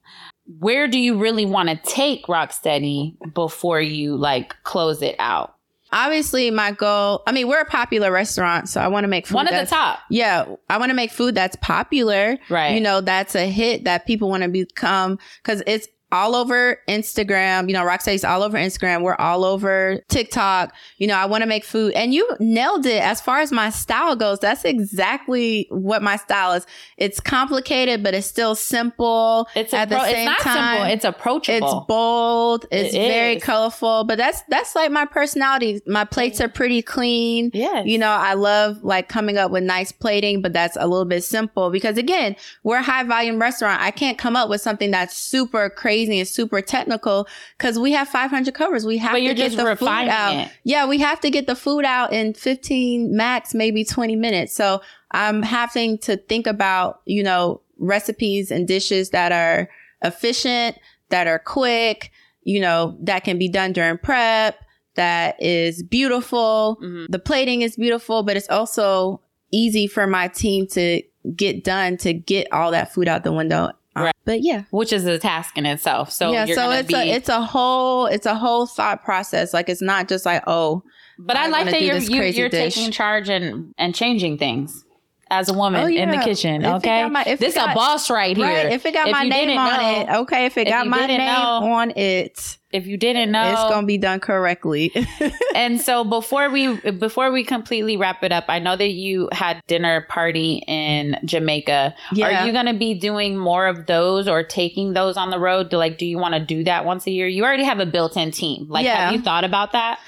[0.61, 5.55] Where do you really want to take Rock Steady before you like close it out?
[5.93, 7.23] Obviously, my goal.
[7.27, 9.37] I mean, we're a popular restaurant, so I want to make food.
[9.37, 10.01] One of the top.
[10.11, 12.39] Yeah, I want to make food that's popular.
[12.49, 12.75] Right.
[12.75, 17.69] You know, that's a hit that people want to become because it's all over Instagram.
[17.69, 19.03] You know, Rock Steady's all over Instagram.
[19.03, 20.75] We're all over TikTok.
[20.97, 21.93] You know, I want to make food.
[21.93, 24.39] And you nailed it as far as my style goes.
[24.39, 26.67] That's exactly what my style is.
[26.97, 29.49] It's complicated, but it's still simple.
[29.55, 30.77] It's at the same it's not time.
[30.77, 30.93] simple.
[30.95, 31.67] It's approachable.
[31.67, 32.67] It's bold.
[32.71, 35.83] It's It very colorful, but that's that's like my personality.
[35.87, 37.51] My plates are pretty clean.
[37.53, 37.83] Yeah.
[37.83, 41.23] You know, I love like coming up with nice plating, but that's a little bit
[41.23, 43.83] simple because again, we're a high volume restaurant.
[43.83, 47.27] I can't come up with something that's super crazy and super technical
[47.57, 48.87] because we have 500 covers.
[48.87, 50.35] We have But to get the food out.
[50.35, 50.53] it.
[50.65, 54.55] Yeah, we have to get the food out in 15 max, maybe 20 minutes.
[54.55, 54.81] So
[55.11, 59.69] I'm having to think about, you know, recipes and dishes that are
[60.03, 60.77] efficient,
[61.09, 62.11] that are quick,
[62.43, 64.59] you know, that can be done during prep,
[64.95, 66.79] that is beautiful.
[66.83, 67.07] Mhm.
[67.09, 69.21] The plating is beautiful, but it's also
[69.51, 71.03] easy for my team to
[71.35, 73.71] get done to get all that food out the window.
[73.97, 74.15] Right.
[74.25, 74.65] But yeah.
[74.71, 76.13] which is a task in itself.
[76.13, 76.95] So yeah, you're so it's be.
[76.95, 79.53] a it's a whole it's a whole thought process.
[79.53, 80.83] Like it's not just like, oh,
[81.19, 82.75] but I, I like that you're you're, you're dish.
[82.75, 84.85] taking charge and and changing things
[85.31, 86.65] as a woman Oh, in the kitchen.
[86.65, 88.47] If Okay, my- if it this got- a boss right here.
[88.47, 90.87] right, if it got If my name on know- it, okay, if it if got
[90.87, 94.93] my name know- on it, if you didn't know, it's gonna be done correctly.
[95.55, 99.63] and so before we before we completely wrap it up, I know that you had
[99.67, 101.95] dinner party in Jamaica.
[102.13, 102.43] Yeah.
[102.43, 105.71] Are you going to be doing more of those or taking those on the road?
[105.71, 107.27] Do like do you want to do that once a year?
[107.27, 108.67] You already have a built-in team.
[108.69, 109.07] Like Yeah.
[109.07, 109.99] have you thought about that?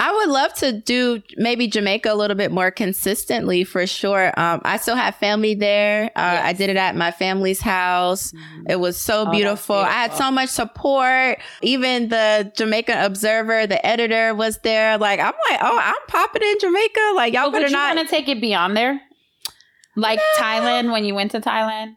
[0.00, 4.28] I would love to do maybe Jamaica a little bit more consistently for sure.
[4.38, 6.04] Um, I still have family there.
[6.16, 6.44] Uh, Yes.
[6.46, 8.32] I did it at my family's house.
[8.68, 9.76] It was so that's beautiful.
[9.76, 11.38] I had so much support.
[11.62, 14.98] Even the Jamaican Observer, the editor was there.
[14.98, 17.12] Like, I'm like, oh, I'm popping in Jamaica.
[17.16, 17.96] Like, y'all But would better you not.
[17.96, 19.00] want to take it beyond there?
[19.96, 21.96] Like Thailand when you went to Thailand?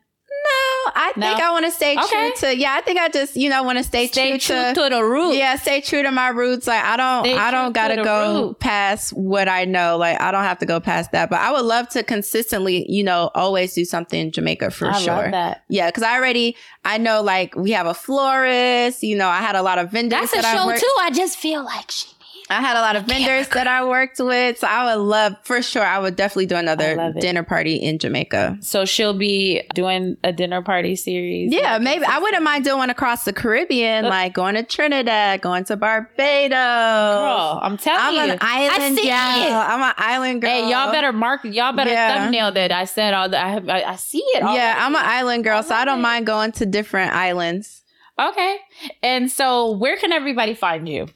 [0.95, 1.27] I No?
[1.27, 2.07] think I want to stay Okay.
[2.07, 4.73] true to, yeah, I think I just, you know, want to stay, Stay true, true
[4.73, 5.33] to, to the root.
[5.35, 6.67] yeah, stay true to my roots.
[6.67, 8.59] Like I don't, Stay I don't gotta go root.
[8.59, 9.97] past what I know.
[9.97, 11.29] Like I don't have to go past that.
[11.29, 14.99] But I would love to consistently, you know, always do something in Jamaica for I
[14.99, 15.13] sure.
[15.15, 15.63] love that.
[15.69, 19.03] Yeah, because I already, I know like we have a florist.
[19.03, 20.93] You know, I had a lot of vendors That's a that show too.
[21.01, 22.07] I just feel like she
[22.51, 24.57] I had a lot of vendors that I worked with.
[24.59, 28.57] So I would love, for sure, I would definitely do another dinner party in Jamaica.
[28.61, 31.53] So she'll be doing a dinner party series.
[31.53, 35.41] Yeah, Like, maybe I wouldn't mind doing one across the Caribbean, like going to Trinidad,
[35.41, 36.51] going to Barbados.
[36.51, 38.33] Girl, I'm telling I'm you.
[38.33, 39.11] an island see girl.
[39.13, 39.51] it.
[39.51, 40.49] I'm an island girl.
[40.51, 41.41] Hey, y'all better mark.
[41.43, 42.17] Y'all better Yeah.
[42.21, 42.71] thumbnail that.
[42.71, 43.45] I said all that.
[43.45, 44.41] I, have, I, I see it.
[44.43, 44.75] Yeah.
[44.77, 46.03] I'm an island girl, I so I don't it.
[46.03, 47.83] mind going to different islands.
[48.19, 48.57] Okay.
[49.01, 51.07] And so, where can everybody find you?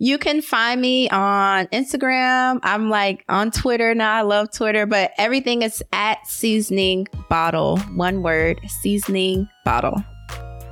[0.00, 2.60] You can find me on Instagram.
[2.62, 4.14] I'm like on Twitter now.
[4.14, 7.78] I love Twitter, but everything is at seasoning bottle.
[7.96, 10.02] One word, seasoning bottle.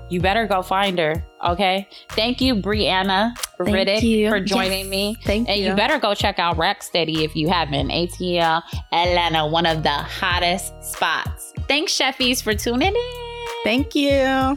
[0.08, 1.26] You better go find her.
[1.44, 1.88] Okay.
[2.10, 4.28] Thank you, Briana Thank Riddock, you.
[4.28, 4.88] for joining Yes.
[4.90, 5.16] me.
[5.24, 5.70] Thank And you.
[5.70, 7.90] you better go check out Rock Steady if you haven't.
[7.90, 8.62] ATL
[8.92, 11.52] Atlanta, one of the hottest spots.
[11.66, 13.62] Thanks, Chefies, for tuning in.
[13.64, 14.56] Thank you.